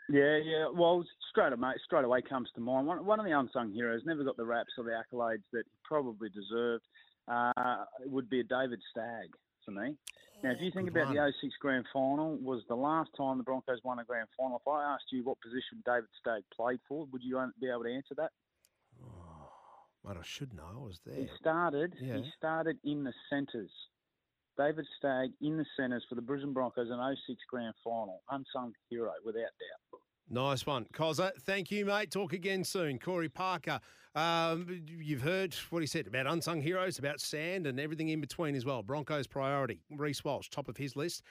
Yeah, 0.08 0.36
yeah. 0.36 0.68
Well, 0.68 1.04
straight 1.30 1.52
away, 1.52 1.72
straight 1.84 2.04
away 2.04 2.22
comes 2.22 2.48
to 2.54 2.60
mind. 2.60 2.86
One, 2.86 3.04
one 3.04 3.18
of 3.20 3.26
the 3.26 3.32
unsung 3.38 3.72
heroes 3.72 4.02
never 4.04 4.22
got 4.24 4.36
the 4.36 4.44
raps 4.44 4.72
or 4.78 4.84
the 4.84 4.90
accolades 4.92 5.42
that 5.52 5.64
he 5.66 5.70
probably 5.84 6.28
deserved. 6.30 6.84
Uh, 7.28 7.84
it 8.00 8.08
would 8.10 8.30
be 8.30 8.38
a 8.40 8.44
David 8.44 8.80
Stagg 8.90 9.30
for 9.64 9.72
me. 9.72 9.96
Now, 10.44 10.50
if 10.52 10.60
you 10.60 10.70
think 10.70 10.92
Good 10.92 10.96
about 11.02 11.06
one. 11.14 11.16
the 11.16 11.32
06 11.40 11.54
Grand 11.60 11.86
Final, 11.92 12.36
was 12.36 12.62
the 12.68 12.76
last 12.76 13.10
time 13.16 13.38
the 13.38 13.42
Broncos 13.42 13.80
won 13.82 13.98
a 13.98 14.04
Grand 14.04 14.28
Final. 14.36 14.58
If 14.64 14.68
I 14.68 14.84
asked 14.94 15.10
you 15.10 15.24
what 15.24 15.40
position 15.40 15.82
David 15.84 16.08
Stagg 16.20 16.44
played 16.54 16.78
for, 16.86 17.06
would 17.06 17.22
you 17.24 17.42
be 17.60 17.68
able 17.68 17.82
to 17.82 17.92
answer 17.92 18.14
that? 18.16 18.30
Oh, 19.02 19.48
mate, 20.04 20.16
I 20.20 20.22
should 20.22 20.52
know. 20.54 20.68
I 20.72 20.78
was 20.78 21.00
there. 21.04 21.16
He 21.16 21.28
started. 21.40 21.94
Yeah. 22.00 22.18
He 22.18 22.30
started 22.36 22.78
in 22.84 23.02
the 23.02 23.12
centres. 23.28 23.70
David 24.58 24.86
Stagg 24.98 25.30
in 25.40 25.56
the 25.56 25.66
centres 25.76 26.04
for 26.08 26.14
the 26.14 26.22
Brisbane 26.22 26.52
Broncos 26.52 26.88
in 26.88 27.16
06 27.26 27.40
Grand 27.50 27.74
Final. 27.84 28.22
Unsung 28.30 28.72
hero, 28.88 29.12
without 29.24 29.42
doubt. 29.42 30.00
Nice 30.28 30.66
one. 30.66 30.86
Cozza, 30.92 31.30
thank 31.42 31.70
you, 31.70 31.84
mate. 31.84 32.10
Talk 32.10 32.32
again 32.32 32.64
soon. 32.64 32.98
Corey 32.98 33.28
Parker, 33.28 33.80
um, 34.16 34.82
you've 34.88 35.22
heard 35.22 35.54
what 35.70 35.82
he 35.82 35.86
said 35.86 36.08
about 36.08 36.26
unsung 36.26 36.60
heroes, 36.60 36.98
about 36.98 37.20
sand 37.20 37.66
and 37.66 37.78
everything 37.78 38.08
in 38.08 38.20
between 38.20 38.56
as 38.56 38.64
well. 38.64 38.82
Broncos 38.82 39.28
priority. 39.28 39.82
Reece 39.90 40.24
Walsh, 40.24 40.48
top 40.48 40.68
of 40.68 40.76
his 40.76 40.96
list. 40.96 41.22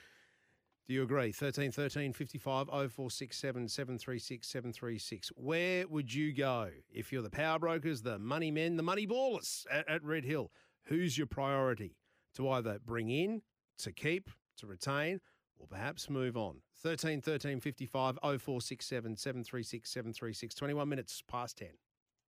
Do 0.88 0.94
you 0.94 1.02
agree? 1.02 1.32
13 1.32 1.72
13 1.72 2.12
55 2.12 2.68
0467 2.68 3.68
736 3.68 4.46
736. 4.48 5.28
Where 5.34 5.86
would 5.88 6.14
you 6.14 6.32
go 6.32 6.70
if 6.88 7.12
you're 7.12 7.22
the 7.22 7.30
power 7.30 7.58
brokers, 7.58 8.02
the 8.02 8.18
money 8.20 8.52
men, 8.52 8.76
the 8.76 8.84
money 8.84 9.06
ballers 9.06 9.66
at, 9.70 9.86
at 9.88 10.04
Red 10.04 10.24
Hill? 10.24 10.52
Who's 10.84 11.18
your 11.18 11.26
priority 11.26 11.96
to 12.36 12.48
either 12.50 12.78
bring 12.84 13.10
in, 13.10 13.42
to 13.78 13.92
keep, 13.92 14.30
to 14.58 14.66
retain, 14.66 15.20
or 15.58 15.66
perhaps 15.66 16.08
move 16.08 16.36
on? 16.36 16.56
13 16.82 17.20
13 17.20 17.60
55 17.60 18.18
0467 18.22 19.16
736 19.16 19.90
736. 19.90 20.54
21 20.54 20.88
minutes 20.88 21.22
past 21.26 21.58
10. 21.58 21.68